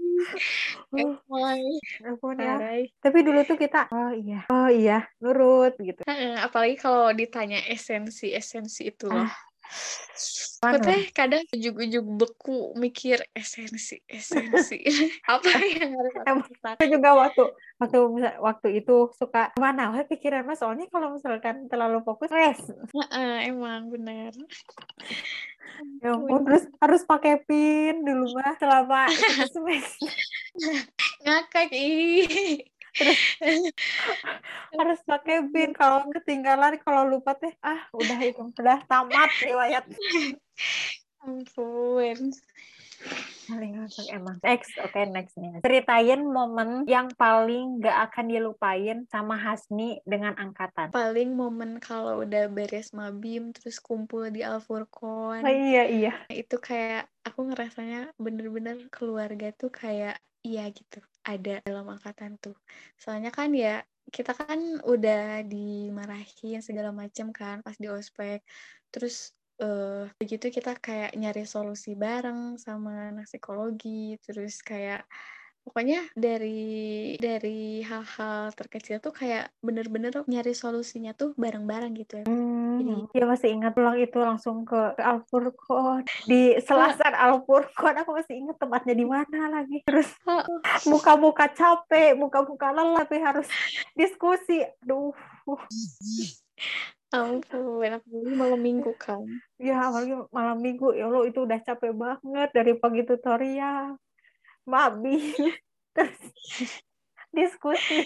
[0.90, 1.60] Uh, Emang.
[2.02, 2.58] ampun ya.
[2.98, 6.02] Tapi dulu tuh kita, oh iya, oh iya, nurut gitu.
[6.38, 9.28] Apalagi kalau ditanya esensi esensi itu loh.
[10.58, 14.82] Teh kadang ujug-ujug beku mikir esensi esensi
[15.30, 16.14] apa yang harus
[16.66, 17.44] aku juga waktu
[17.78, 17.98] waktu
[18.42, 22.74] waktu itu suka mana wah pikiran mas soalnya kalau misalkan terlalu fokus stres
[23.46, 24.34] emang benar.
[26.02, 29.06] ya ampun terus harus pakai pin dulu mah selama
[31.22, 32.66] Ngakak ih.
[34.78, 38.42] harus pakai pin kalau ketinggalan kalau lupa teh ah udah itu.
[38.58, 39.84] Udah tamat riwayat.
[41.24, 42.32] Ampun.
[43.46, 44.36] paling ngakak emang.
[44.42, 50.90] Next oke next nih ceritain momen yang paling gak akan dilupain sama Hasni dengan angkatan.
[50.90, 55.46] Paling momen kalau udah beres mabim terus kumpul di Alfurqon.
[55.46, 56.12] oh iya iya.
[56.26, 60.18] Itu kayak aku ngerasanya bener-bener keluarga tuh kayak
[60.48, 60.98] iya gitu.
[61.30, 62.56] Ada dalam angkatan tuh.
[62.96, 64.60] Soalnya kan ya kita kan
[64.92, 68.40] udah dimarahin segala macam kan pas di ospek.
[68.92, 75.02] Terus eh begitu kita kayak nyari solusi bareng sama anak psikologi terus kayak
[75.68, 82.26] pokoknya dari dari hal-hal terkecil tuh kayak bener-bener nyari solusinya tuh bareng-bareng gitu ya.
[82.26, 85.04] Hmm, ya masih ingat pulang itu langsung ke, ke
[86.24, 89.84] di Selasar Al-Furqon aku masih ingat tempatnya di mana lagi.
[89.84, 90.08] Terus
[90.88, 93.44] muka-muka capek muka-muka lelah tapi harus
[93.92, 94.64] diskusi.
[94.88, 95.12] Aduh.
[97.12, 99.20] Ampun apalagi malam minggu kan.
[99.60, 100.96] Ya apalagi malam minggu.
[100.96, 104.00] Ya Allah itu udah capek banget dari pagi tutorial
[104.68, 105.32] mabi
[105.96, 106.20] terus
[107.32, 108.04] diskusi.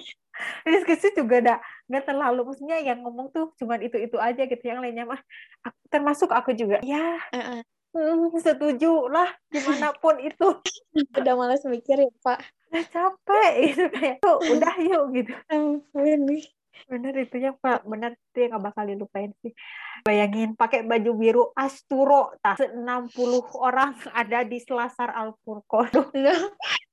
[0.64, 1.56] Diskusi juga ada
[1.92, 5.20] nggak terlalu maksudnya yang ngomong tuh cuman itu itu aja gitu yang lainnya mah
[5.60, 6.80] aku, termasuk aku juga.
[6.80, 7.60] Ya eh.
[7.92, 10.56] hmm, setuju lah gimana pun itu.
[11.20, 12.40] Udah malas mikir ya pak.
[12.72, 15.32] Udah capek gitu kayak tuh udah yuk gitu.
[15.52, 16.18] Ampun.
[16.24, 16.48] nih
[16.88, 19.52] bener itu yang pak bener itu yang gak bakal dilupain sih
[20.04, 23.16] bayangin pakai baju biru Asturo tak 60
[23.58, 26.36] orang ada di Selasar Al Furqon ya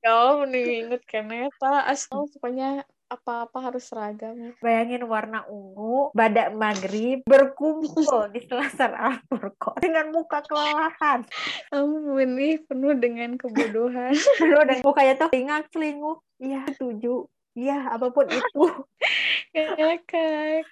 [0.52, 4.54] nih inget keneta asal pokoknya apa-apa harus seragam.
[4.62, 11.26] Bayangin warna ungu, badak maghrib berkumpul di selasar Al-Furqan dengan muka kelelahan.
[11.74, 14.14] Ampun nih penuh dengan kebodohan.
[14.40, 16.18] Penuh dengan mukanya tuh tinggal selingkuh.
[16.38, 17.26] Iya, setuju.
[17.58, 18.64] Iya, apa pun itu.
[19.50, 19.74] Kayak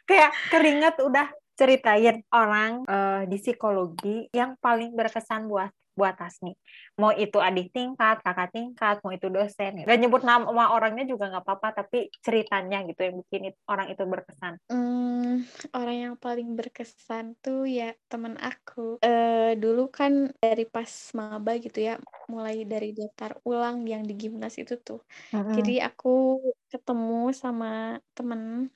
[0.05, 6.53] Kayak keringat udah ceritain orang uh, di psikologi yang paling berkesan buat buat Hasni.
[7.01, 9.81] Mau itu adik tingkat, kakak tingkat, mau itu dosen.
[9.81, 14.03] Gak nyebut nama orangnya juga nggak apa-apa, tapi ceritanya gitu yang bikin itu, orang itu
[14.05, 14.53] berkesan.
[14.69, 15.41] Hmm,
[15.73, 19.01] orang yang paling berkesan tuh ya temen aku.
[19.01, 21.97] Uh, dulu kan dari pas maba gitu ya,
[22.29, 25.01] mulai dari daftar ulang yang di gimnas itu tuh.
[25.33, 25.55] Mm-hmm.
[25.57, 28.67] Jadi aku ketemu sama temen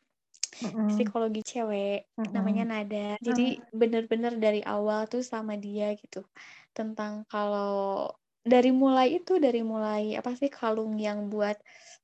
[0.63, 0.87] mm-hmm.
[0.95, 2.31] psikologi cewek mm-hmm.
[2.31, 3.09] namanya Nada.
[3.19, 6.23] Jadi bener-bener dari awal tuh sama dia gitu
[6.71, 8.09] tentang kalau
[8.41, 11.55] dari mulai itu dari mulai apa sih kalung yang buat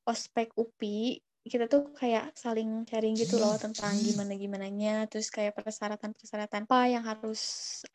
[0.05, 6.11] ospek UPI kita tuh kayak saling sharing gitu loh tentang gimana gimananya terus kayak persyaratan
[6.11, 7.41] persyaratan apa yang harus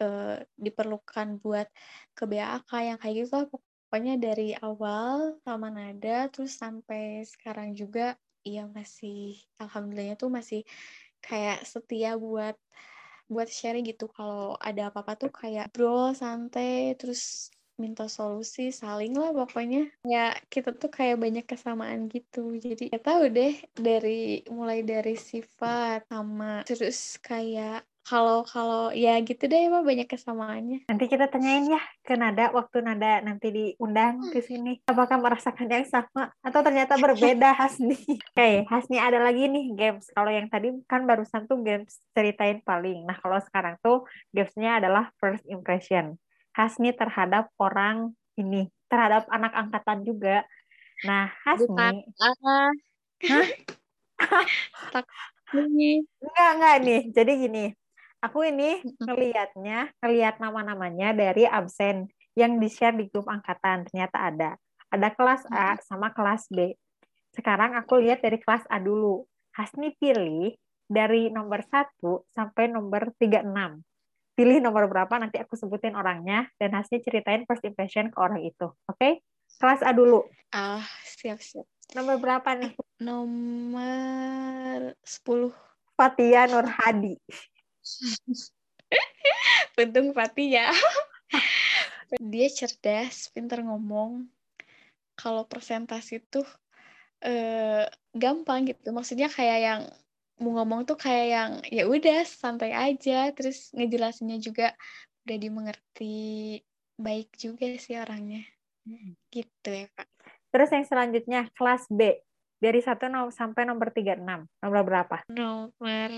[0.00, 1.68] uh, diperlukan buat
[2.16, 3.46] ke BAK yang kayak gitu lah.
[3.52, 10.64] Pokoknya dari awal sama nada terus sampai sekarang juga iya masih alhamdulillahnya tuh masih
[11.22, 12.56] kayak setia buat
[13.32, 14.06] buat sharing gitu.
[14.12, 19.88] Kalau ada apa-apa tuh kayak bro santai terus minta solusi saling lah pokoknya.
[20.06, 22.54] Ya kita tuh kayak banyak kesamaan gitu.
[22.60, 29.46] Jadi ya tahu deh dari mulai dari sifat sama terus kayak kalau kalau ya gitu
[29.46, 30.90] deh emang banyak kesamaannya.
[30.90, 34.82] Nanti kita tanyain ya ke Nada waktu Nada nanti diundang ke sini.
[34.90, 37.94] Apakah merasakan yang sama atau ternyata berbeda Hasni?
[37.94, 40.10] Oke, okay, Hasni ada lagi nih games.
[40.10, 43.06] Kalau yang tadi kan barusan tuh games ceritain paling.
[43.06, 44.02] Nah, kalau sekarang tuh
[44.34, 46.18] gamesnya adalah first impression.
[46.52, 50.42] Hasni terhadap orang ini, terhadap anak angkatan juga.
[51.06, 51.94] Nah, Hasni Bukan.
[53.22, 53.48] Hah?
[55.52, 57.00] Enggak, enggak nih.
[57.12, 57.64] Jadi gini,
[58.22, 62.06] Aku ini ngelihatnya, ngelihat nama-namanya dari absen
[62.38, 63.82] yang di-share di grup angkatan.
[63.90, 64.50] Ternyata ada.
[64.94, 66.70] Ada kelas A sama kelas B.
[67.34, 69.26] Sekarang aku lihat dari kelas A dulu.
[69.58, 70.54] Hasni pilih
[70.86, 71.98] dari nomor 1
[72.30, 73.42] sampai nomor 36.
[74.38, 78.70] Pilih nomor berapa, nanti aku sebutin orangnya, dan Hasni ceritain first impression ke orang itu.
[78.86, 78.96] Oke?
[78.96, 79.12] Okay?
[79.58, 80.24] Kelas A dulu.
[80.54, 81.66] Ah, siap-siap.
[81.98, 82.72] Nomor berapa nih?
[83.02, 85.52] Nomor 10.
[85.98, 87.18] Fatia Nur Hadi.
[89.80, 90.70] Untung Pati ya.
[92.20, 94.28] Dia cerdas, pinter ngomong.
[95.16, 96.44] Kalau presentasi tuh
[97.24, 98.92] eh, gampang gitu.
[98.92, 99.82] Maksudnya kayak yang
[100.42, 104.74] mau ngomong tuh kayak yang ya udah santai aja, terus ngejelasinnya juga
[105.24, 106.58] udah dimengerti
[106.98, 108.44] baik juga sih orangnya.
[108.84, 109.14] Hmm.
[109.30, 110.08] Gitu ya, Kak.
[110.52, 112.20] Terus yang selanjutnya kelas B
[112.60, 114.20] dari satu sampai nomor 36.
[114.60, 115.16] Nomor berapa?
[115.32, 116.10] Nomor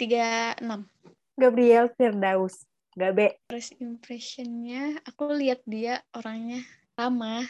[0.00, 0.88] tiga enam.
[1.36, 2.64] Gabriel Firdaus.
[2.90, 6.58] Gabe first impressionnya aku lihat dia orangnya
[6.98, 7.46] ramah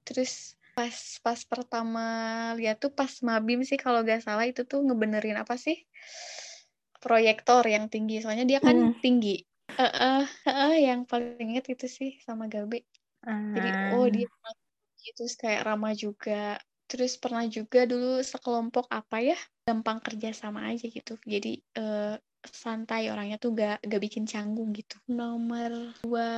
[0.00, 2.06] terus pas pas pertama
[2.56, 5.84] lihat tuh pas mabim sih kalau gak salah itu tuh ngebenerin apa sih?
[7.02, 8.24] Proyektor yang tinggi.
[8.24, 9.02] Soalnya dia kan hmm.
[9.02, 9.42] tinggi.
[9.76, 12.88] Uh, uh, uh, yang paling inget itu sih sama Gabe.
[13.26, 13.52] Uh.
[13.58, 14.30] jadi oh dia
[15.18, 16.56] terus kayak ramah juga.
[16.88, 19.38] Terus pernah juga dulu sekelompok apa ya
[19.68, 21.20] gampang kerja sama aja gitu.
[21.28, 24.96] Jadi uh, santai orangnya tuh gak gak bikin canggung gitu.
[25.12, 26.30] Nomor dua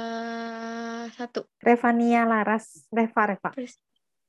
[1.15, 1.47] satu.
[1.63, 2.91] Revania Laras.
[2.91, 3.55] Reva Reva.
[3.55, 3.79] First,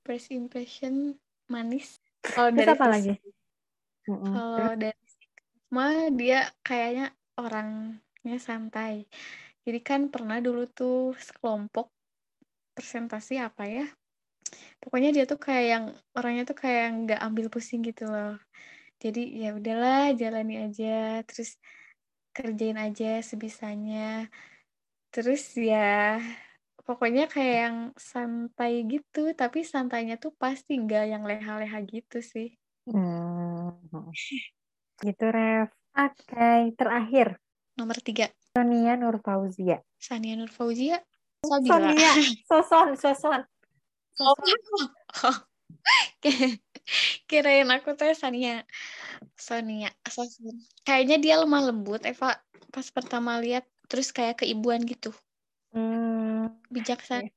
[0.05, 1.17] first impression
[1.49, 1.97] manis.
[2.21, 3.13] Kalau dari apa lagi?
[4.05, 5.01] Kalau dari
[5.73, 7.09] mah dia kayaknya
[7.41, 9.09] orangnya santai.
[9.65, 11.89] Jadi kan pernah dulu tuh sekelompok
[12.77, 13.85] presentasi apa ya?
[14.77, 18.37] Pokoknya dia tuh kayak yang orangnya tuh kayak nggak ambil pusing gitu loh
[19.01, 21.57] jadi ya udahlah jalani aja terus
[22.37, 24.29] kerjain aja sebisanya.
[25.09, 26.21] Terus ya
[26.85, 32.53] pokoknya kayak yang santai gitu tapi santainya tuh pasti nggak yang leha-leha gitu sih.
[32.85, 33.77] Hmm.
[35.01, 36.69] gitu Rev oke okay.
[36.77, 37.41] terakhir.
[37.77, 38.29] Nomor tiga.
[38.53, 41.01] Sonia Nur Fauzia Sonia Nur Fauzia
[41.41, 42.11] Sonia.
[42.45, 43.41] Soson Soson.
[44.21, 44.35] Oh.
[47.29, 48.65] Kirain aku tuh Sania.
[49.37, 49.89] Sonia.
[50.07, 50.53] Sonia.
[50.83, 52.37] Kayaknya dia lemah lembut, Eva.
[52.71, 55.11] Pas pertama lihat, terus kayak keibuan gitu.
[55.71, 56.51] Hmm.
[56.67, 57.31] Bijaksana.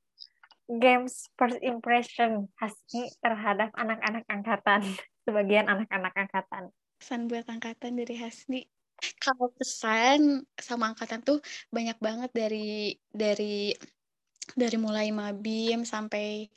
[0.64, 4.80] Games first impression Hasni terhadap anak-anak angkatan.
[5.28, 6.72] Sebagian anak-anak angkatan.
[6.97, 8.64] Pesan buat angkatan dari Hasni.
[9.20, 13.74] Kalau pesan sama angkatan tuh banyak banget dari dari
[14.55, 16.49] dari mulai mabim sampai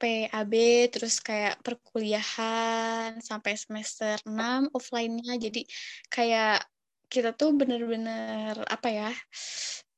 [0.00, 0.54] PAB
[0.88, 5.36] terus kayak perkuliahan sampai semester 6 offline-nya.
[5.36, 5.68] Jadi
[6.08, 6.64] kayak
[7.12, 9.10] kita tuh bener-bener apa ya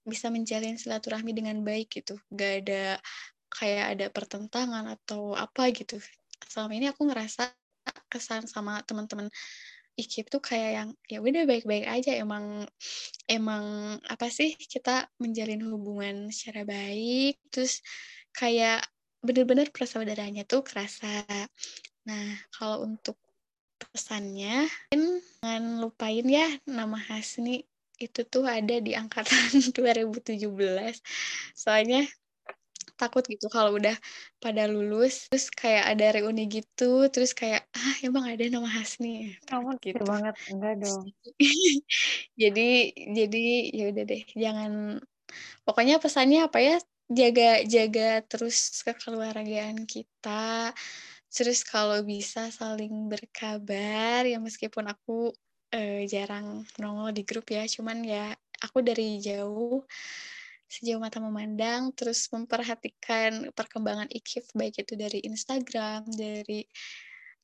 [0.03, 2.18] bisa menjalin silaturahmi dengan baik gitu.
[2.34, 2.98] Gak ada
[3.53, 6.03] kayak ada pertentangan atau apa gitu.
[6.50, 7.55] Selama ini aku ngerasa
[8.11, 9.30] kesan sama teman-teman
[9.92, 12.16] IKIP tuh kayak yang ya udah baik-baik aja.
[12.16, 12.64] Emang
[13.28, 17.38] emang apa sih kita menjalin hubungan secara baik.
[17.53, 17.84] Terus
[18.32, 18.82] kayak
[19.22, 21.24] bener-bener persaudaranya tuh kerasa.
[22.06, 23.16] Nah, kalau untuk
[23.78, 27.66] pesannya, jangan lupain ya nama Hasni
[28.02, 30.42] itu tuh ada di angkatan 2017.
[31.54, 32.06] Soalnya
[32.98, 33.98] takut gitu kalau udah
[34.38, 39.74] pada lulus terus kayak ada reuni gitu terus kayak ah emang ada nama Hasni kamu
[39.82, 41.02] gitu banget enggak dong
[42.40, 43.44] jadi jadi
[43.74, 44.72] ya udah deh jangan
[45.66, 46.76] pokoknya pesannya apa ya
[47.12, 50.72] jaga jaga terus kekeluargaan kita.
[51.32, 55.32] Terus kalau bisa saling berkabar ya meskipun aku
[55.72, 57.64] eh, jarang nongol di grup ya.
[57.68, 59.84] Cuman ya aku dari jauh
[60.72, 66.64] sejauh mata memandang terus memperhatikan perkembangan IKIF baik itu dari Instagram, dari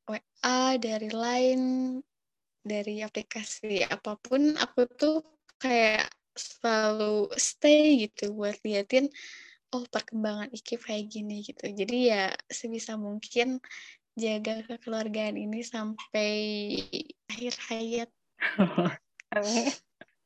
[0.08, 2.00] WA, dari Line,
[2.64, 5.20] dari aplikasi apa pun aku tuh
[5.60, 9.10] kayak selalu stay gitu buat liatin
[9.74, 11.68] oh perkembangan IKIF kayak gini gitu.
[11.68, 13.60] Jadi ya sebisa mungkin
[14.18, 16.32] jaga kekeluargaan ini sampai
[17.30, 18.10] akhir hayat.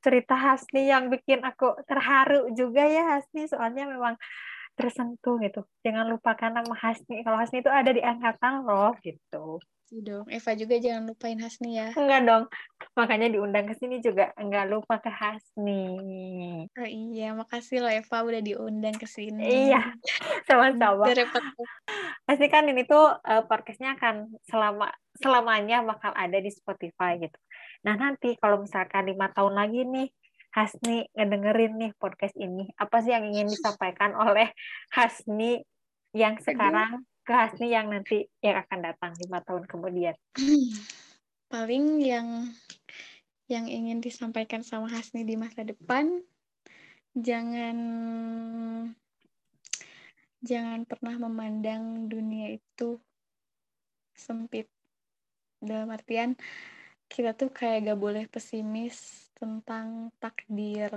[0.02, 4.18] Cerita Hasni yang bikin aku terharu juga ya Hasni soalnya memang
[4.74, 5.64] tersentuh gitu.
[5.84, 7.22] Jangan lupakan nama Hasni.
[7.22, 9.60] Kalau Hasni itu ada di angkatan loh gitu.
[9.92, 10.26] Iya dong.
[10.32, 11.92] Eva juga jangan lupain Hasni ya.
[11.92, 12.44] Enggak dong.
[12.96, 15.84] Makanya diundang ke sini juga enggak lupa ke Hasni.
[16.72, 19.68] Oh iya, makasih loh Eva udah diundang ke sini.
[19.68, 19.92] Iya,
[20.48, 21.12] sama-sama.
[22.24, 24.88] Pasti kan ini tuh uh, podcastnya akan selama
[25.20, 27.36] selamanya bakal ada di Spotify gitu.
[27.84, 30.08] Nah nanti kalau misalkan lima tahun lagi nih
[30.52, 34.52] Hasni ngedengerin nih podcast ini, apa sih yang ingin disampaikan oleh
[34.92, 35.64] Hasni
[36.12, 40.12] yang sekarang ke Hasni yang nanti yang akan datang lima tahun kemudian?
[41.48, 42.52] Paling yang
[43.48, 46.20] yang ingin disampaikan sama Hasni di masa depan,
[47.16, 47.76] jangan
[50.44, 53.00] jangan pernah memandang dunia itu
[54.12, 54.68] sempit.
[55.64, 56.36] Dalam artian,
[57.08, 60.90] kita tuh kayak gak boleh pesimis tentang takdir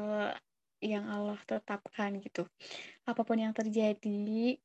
[0.77, 2.45] yang Allah tetapkan gitu.
[3.09, 4.61] Apa pun yang terjadi,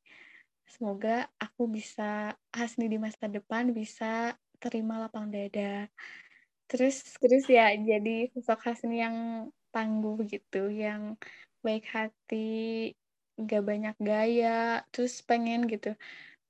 [0.69, 5.89] semoga aku bisa Hasni di masa depan bisa terima lapang dada.
[6.69, 9.17] Terus terus ya jadi sosok Hasni yang
[9.73, 11.17] tangguh gitu, yang
[11.65, 12.93] baik hati,
[13.41, 15.97] gak banyak gaya, terus pengen gitu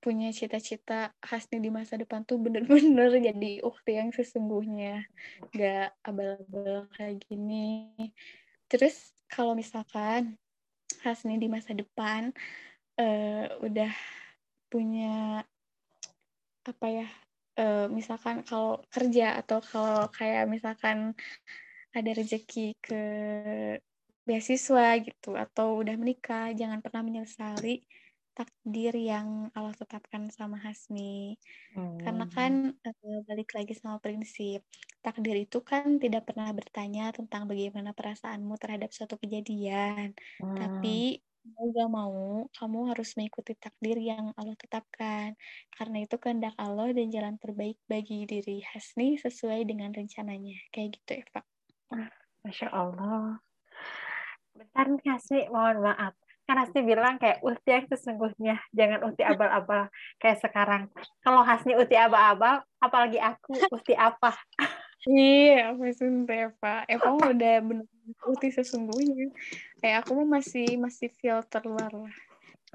[0.01, 5.05] punya cita-cita Hasni di masa depan tuh bener-bener jadi ukti yang sesungguhnya.
[5.53, 7.93] Gak abal-abal kayak gini.
[8.65, 10.35] Terus kalau misalkan
[11.05, 12.33] Hasni di masa depan
[12.97, 13.93] uh, udah
[14.67, 15.45] punya
[16.61, 17.07] apa ya
[17.57, 21.17] uh, misalkan kalau kerja atau kalau kayak misalkan
[21.91, 23.03] ada rezeki ke
[24.23, 27.81] beasiswa gitu atau udah menikah jangan pernah menyesali
[28.31, 31.35] takdir yang Allah tetapkan sama Hasmi.
[31.75, 31.99] Hmm.
[31.99, 34.63] Karena kan uh, balik lagi sama prinsip,
[35.03, 40.15] takdir itu kan tidak pernah bertanya tentang bagaimana perasaanmu terhadap suatu kejadian.
[40.39, 40.55] Hmm.
[40.55, 42.17] Tapi mau gak mau,
[42.53, 45.35] kamu harus mengikuti takdir yang Allah tetapkan.
[45.75, 50.57] Karena itu kehendak Allah dan jalan terbaik bagi diri Hasni sesuai dengan rencananya.
[50.71, 51.41] Kayak gitu, Eva.
[52.47, 53.43] Masya Allah.
[54.55, 56.15] Bentar nih Hasni, mohon maaf
[56.51, 59.87] kan Hasni bilang kayak ulti yang sesungguhnya jangan ulti abal-abal
[60.19, 60.91] kayak sekarang.
[61.23, 64.35] Kalau Hasni ulti abal-abal apalagi aku ulti apa?
[65.07, 65.87] Iya apa
[66.27, 67.87] Eva Eva udah benar
[68.27, 69.31] ulti sesungguhnya.
[69.79, 72.15] Kayak aku mah masih masih filter luar lah.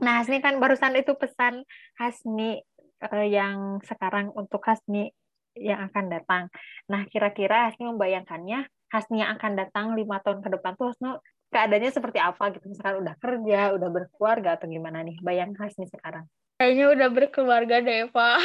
[0.01, 1.61] Nah Hasni kan barusan itu pesan
[2.01, 2.65] Hasni
[3.05, 5.13] uh, yang sekarang untuk Hasni
[5.57, 6.45] yang akan datang.
[6.89, 11.11] Nah, kira-kira Hasni membayangkannya Hasni yang akan datang lima tahun ke depan tuh Hasni
[11.51, 12.67] keadaannya seperti apa gitu.
[12.71, 15.17] Misalkan udah kerja udah berkeluarga atau gimana nih?
[15.23, 16.27] Bayang khas nih sekarang.
[16.57, 18.37] Kayaknya udah berkeluarga deh Pak.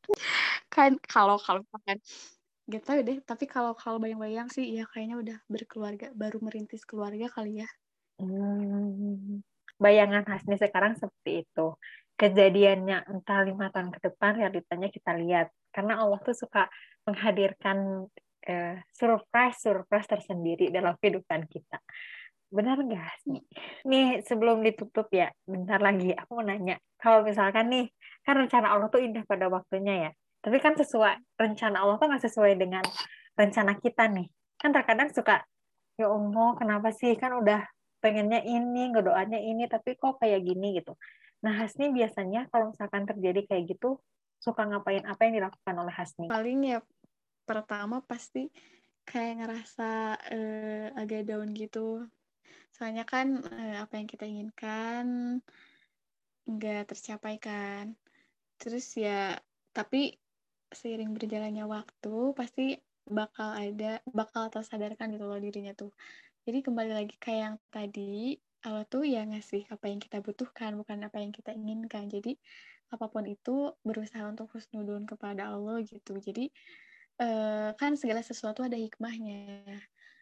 [0.74, 1.98] Kan kalau kalau kan
[2.66, 3.22] gitu deh.
[3.22, 7.68] Tapi kalau kalau bayang-bayang sih ya kayaknya udah berkeluarga baru merintis keluarga kali ya.
[8.18, 9.42] Hmm,
[9.78, 11.78] bayangan Hasni sekarang seperti itu.
[12.14, 15.50] Kejadiannya entah lima tahun ke depan realitanya kita lihat.
[15.70, 16.66] Karena Allah tuh suka
[17.06, 18.06] menghadirkan
[18.50, 21.78] uh, surprise surprise tersendiri dalam kehidupan kita
[22.54, 23.42] benar nggak sih?
[23.90, 26.78] Nih sebelum ditutup ya, bentar lagi aku mau nanya.
[27.02, 27.90] Kalau misalkan nih,
[28.22, 30.10] kan rencana Allah tuh indah pada waktunya ya.
[30.38, 32.86] Tapi kan sesuai rencana Allah tuh nggak sesuai dengan
[33.34, 34.30] rencana kita nih.
[34.56, 35.42] Kan terkadang suka,
[35.98, 37.66] ya Allah kenapa sih kan udah
[37.98, 40.94] pengennya ini, ngedoanya ini, tapi kok kayak gini gitu.
[41.42, 44.00] Nah Hasni biasanya kalau misalkan terjadi kayak gitu,
[44.38, 46.28] suka ngapain apa yang dilakukan oleh Hasni?
[46.30, 46.78] Paling ya
[47.44, 48.48] pertama pasti
[49.04, 52.04] kayak ngerasa uh, agak down gitu.
[52.74, 55.38] Soalnya kan uh, apa yang kita inginkan
[56.44, 57.94] nggak tercapai kan.
[58.58, 59.38] Terus ya,
[59.70, 60.18] tapi
[60.74, 62.74] seiring berjalannya waktu pasti
[63.06, 65.94] bakal ada bakal tersadarkan gitu loh dirinya tuh.
[66.44, 70.98] Jadi kembali lagi kayak yang tadi, Allah tuh ya ngasih apa yang kita butuhkan, bukan
[71.06, 72.10] apa yang kita inginkan.
[72.10, 72.36] Jadi
[72.90, 76.18] apa pun itu berusaha untuk husnudun kepada Allah gitu.
[76.18, 76.50] Jadi
[77.22, 79.62] uh, kan segala sesuatu ada hikmahnya.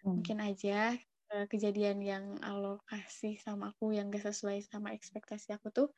[0.05, 0.21] Hmm.
[0.21, 0.95] Mungkin aja
[1.33, 5.89] uh, kejadian yang Allah kasih sama aku yang gak sesuai sama ekspektasi aku tuh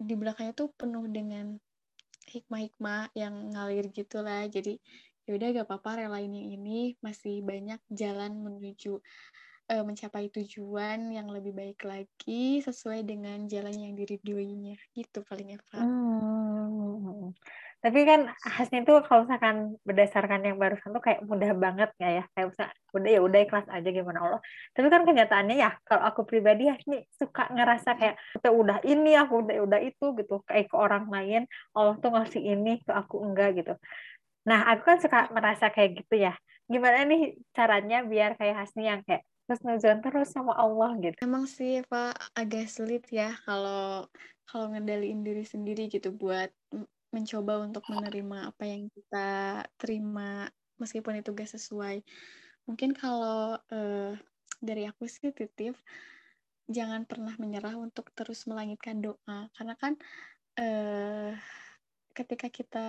[0.00, 1.60] di belakangnya tuh penuh dengan
[2.30, 4.48] hikmah-hikmah yang ngalir gitu lah.
[4.48, 4.80] Jadi
[5.28, 8.98] ya udah gak apa-apa relain yang ini masih banyak jalan menuju
[9.70, 15.78] uh, mencapai tujuan yang lebih baik lagi sesuai dengan jalan yang diridhoinya gitu paling Eva.
[15.84, 17.30] Hmm.
[17.80, 22.24] Tapi kan khasnya itu kalau misalkan berdasarkan yang barusan tuh kayak mudah banget ya ya
[22.36, 24.40] kayak bisa udah ya udah ikhlas aja gimana Allah.
[24.76, 29.16] Tapi kan kenyataannya ya kalau aku pribadi ya ini suka ngerasa kayak udah udah ini
[29.16, 33.24] aku udah udah itu gitu kayak ke orang lain Allah tuh ngasih ini ke aku
[33.24, 33.72] enggak gitu.
[34.44, 36.36] Nah, aku kan suka merasa kayak gitu ya.
[36.68, 41.18] Gimana nih caranya biar kayak Hasni yang kayak terus nuzon terus sama Allah gitu.
[41.18, 44.06] Emang sih Pak agak sulit ya kalau
[44.46, 46.54] kalau ngendaliin diri sendiri gitu buat
[47.10, 49.28] mencoba untuk menerima apa yang kita
[49.76, 50.46] terima
[50.78, 52.02] meskipun itu gak sesuai.
[52.66, 54.12] Mungkin kalau uh,
[54.62, 55.74] dari aku sih titip
[56.70, 59.98] jangan pernah menyerah untuk terus melangitkan doa karena kan
[60.54, 61.34] uh,
[62.14, 62.88] ketika kita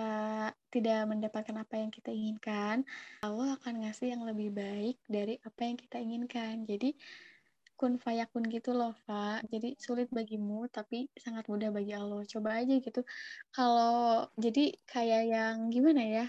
[0.68, 2.82] tidak mendapatkan apa yang kita inginkan,
[3.22, 6.66] Allah akan ngasih yang lebih baik dari apa yang kita inginkan.
[6.66, 6.92] Jadi
[7.78, 9.48] kun fayakun gitu loh, Pak.
[9.52, 12.22] Jadi sulit bagimu tapi sangat mudah bagi Allah.
[12.28, 13.00] Coba aja gitu.
[13.50, 16.26] Kalau jadi kayak yang gimana ya?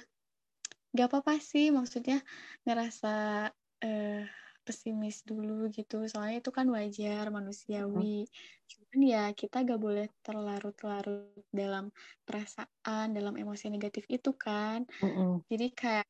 [0.94, 2.22] Gak apa-apa sih maksudnya
[2.66, 3.50] ngerasa
[3.82, 4.24] uh,
[4.64, 8.26] pesimis dulu gitu soalnya itu kan wajar manusiawi
[8.64, 11.92] cuman ya kita gak boleh terlarut-larut dalam
[12.24, 15.44] perasaan dalam emosi negatif itu kan mm-hmm.
[15.52, 16.10] jadi kayak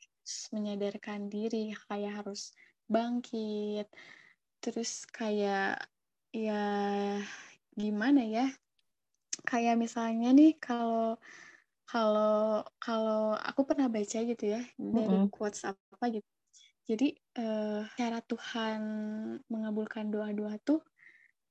[0.54, 2.54] menyadarkan diri kayak harus
[2.88, 3.90] bangkit
[4.64, 5.84] terus kayak
[6.32, 6.64] ya
[7.76, 8.48] gimana ya?
[9.44, 11.20] Kayak misalnya nih kalau
[11.84, 15.34] kalau kalau aku pernah baca gitu ya dari mm-hmm.
[15.36, 16.30] quotes apa gitu.
[16.84, 18.82] Jadi uh, cara Tuhan
[19.52, 20.80] mengabulkan doa-doa tuh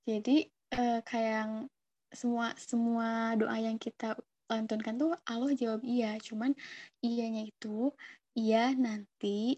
[0.03, 1.71] jadi uh, kayak
[2.13, 4.19] semua semua doa yang kita
[4.51, 6.53] lantunkan tuh Allah jawab iya, cuman
[7.01, 7.95] iyanya itu
[8.37, 9.57] iya nanti,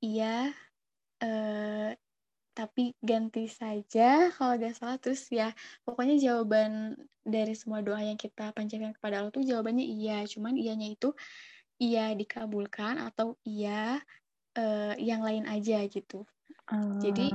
[0.00, 0.54] iya
[1.20, 1.90] uh,
[2.60, 5.56] tapi ganti saja kalau gak salah terus ya
[5.88, 6.92] pokoknya jawaban
[7.24, 11.16] dari semua doa yang kita panjatkan kepada Allah tuh jawabannya iya cuman iyanya itu
[11.80, 13.96] iya dikabulkan atau iya
[14.60, 16.28] uh, yang lain aja gitu.
[16.68, 17.00] Um.
[17.00, 17.32] Jadi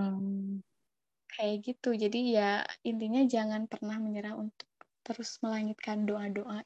[1.33, 1.97] kayak gitu.
[1.97, 4.69] Jadi ya intinya jangan pernah menyerah untuk
[5.05, 6.61] terus melangitkan doa-doa.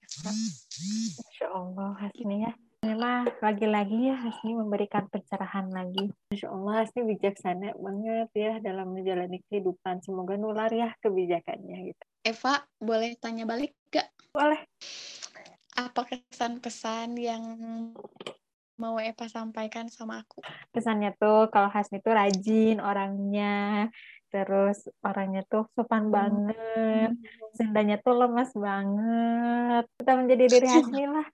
[1.19, 2.53] Insya Allah Hasni ya.
[2.79, 6.15] Inilah lagi-lagi ya Hasni memberikan pencerahan lagi.
[6.31, 9.99] Insya Allah Hasni bijaksana banget ya dalam menjalani kehidupan.
[9.99, 12.03] Semoga nular ya kebijakannya gitu.
[12.23, 14.07] Eva, boleh tanya balik gak?
[14.31, 14.63] Boleh.
[15.75, 17.43] Apa kesan-pesan yang
[18.79, 20.39] mau Eva sampaikan sama aku?
[20.71, 23.91] Kesannya tuh kalau Hasni tuh rajin orangnya,
[24.31, 26.15] terus orangnya tuh sopan hmm.
[26.15, 27.11] banget,
[27.59, 29.83] sendanya tuh lemas banget.
[29.99, 31.27] Kita menjadi diri Hasni lah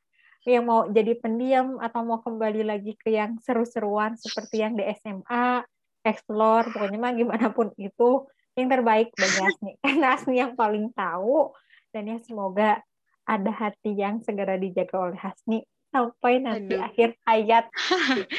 [0.54, 5.66] yang mau jadi pendiam atau mau kembali lagi ke yang seru-seruan seperti yang di SMA,
[6.06, 9.72] explore, pokoknya mah gimana pun itu yang terbaik bagi Hasni.
[9.84, 11.50] Karena Hasni yang paling tahu
[11.90, 12.78] dan ya semoga
[13.26, 16.86] ada hati yang segera dijaga oleh Hasni sampai nanti Aduh.
[16.86, 17.66] akhir hayat.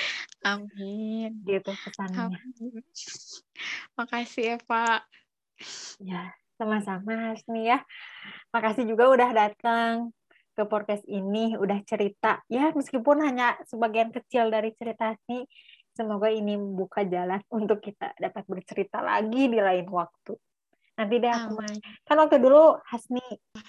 [0.47, 1.43] Amin.
[1.43, 2.39] Gitu pesannya.
[2.39, 2.87] Amin.
[3.99, 5.11] Makasih ya Pak.
[5.99, 7.83] Ya, sama-sama Hasni ya.
[8.55, 10.15] Makasih juga udah datang
[10.57, 12.41] ke podcast ini, udah cerita.
[12.49, 15.45] Ya, meskipun hanya sebagian kecil dari cerita Hasni,
[15.93, 20.33] semoga ini membuka jalan untuk kita dapat bercerita lagi di lain waktu.
[20.97, 21.77] Nanti deh aku main.
[22.09, 23.21] Kan waktu dulu Hasni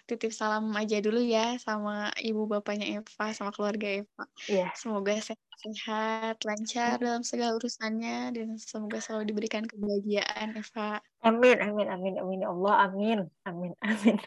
[0.07, 4.23] titip salam aja dulu ya sama ibu bapaknya Eva sama keluarga Eva.
[4.47, 4.71] Iya.
[4.79, 11.03] Semoga sehat, lancar dalam segala urusannya dan semoga selalu diberikan kebahagiaan Eva.
[11.27, 14.17] Amin, amin, amin, amin, ya Allah, amin, amin, amin.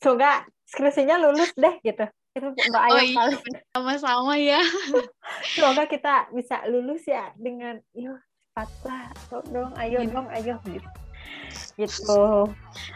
[0.00, 2.06] Semoga skripsinya lulus deh gitu.
[2.32, 3.60] Itu doa oh, yang iya.
[3.76, 4.60] sama-sama ya.
[5.56, 8.16] Semoga kita bisa lulus ya dengan yuk
[8.52, 9.08] cepatlah
[9.48, 10.88] dong ayo dong ayo gitu.
[11.76, 12.22] Gitu.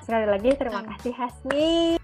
[0.05, 1.97] Sekali lagi terima kasih Hasmi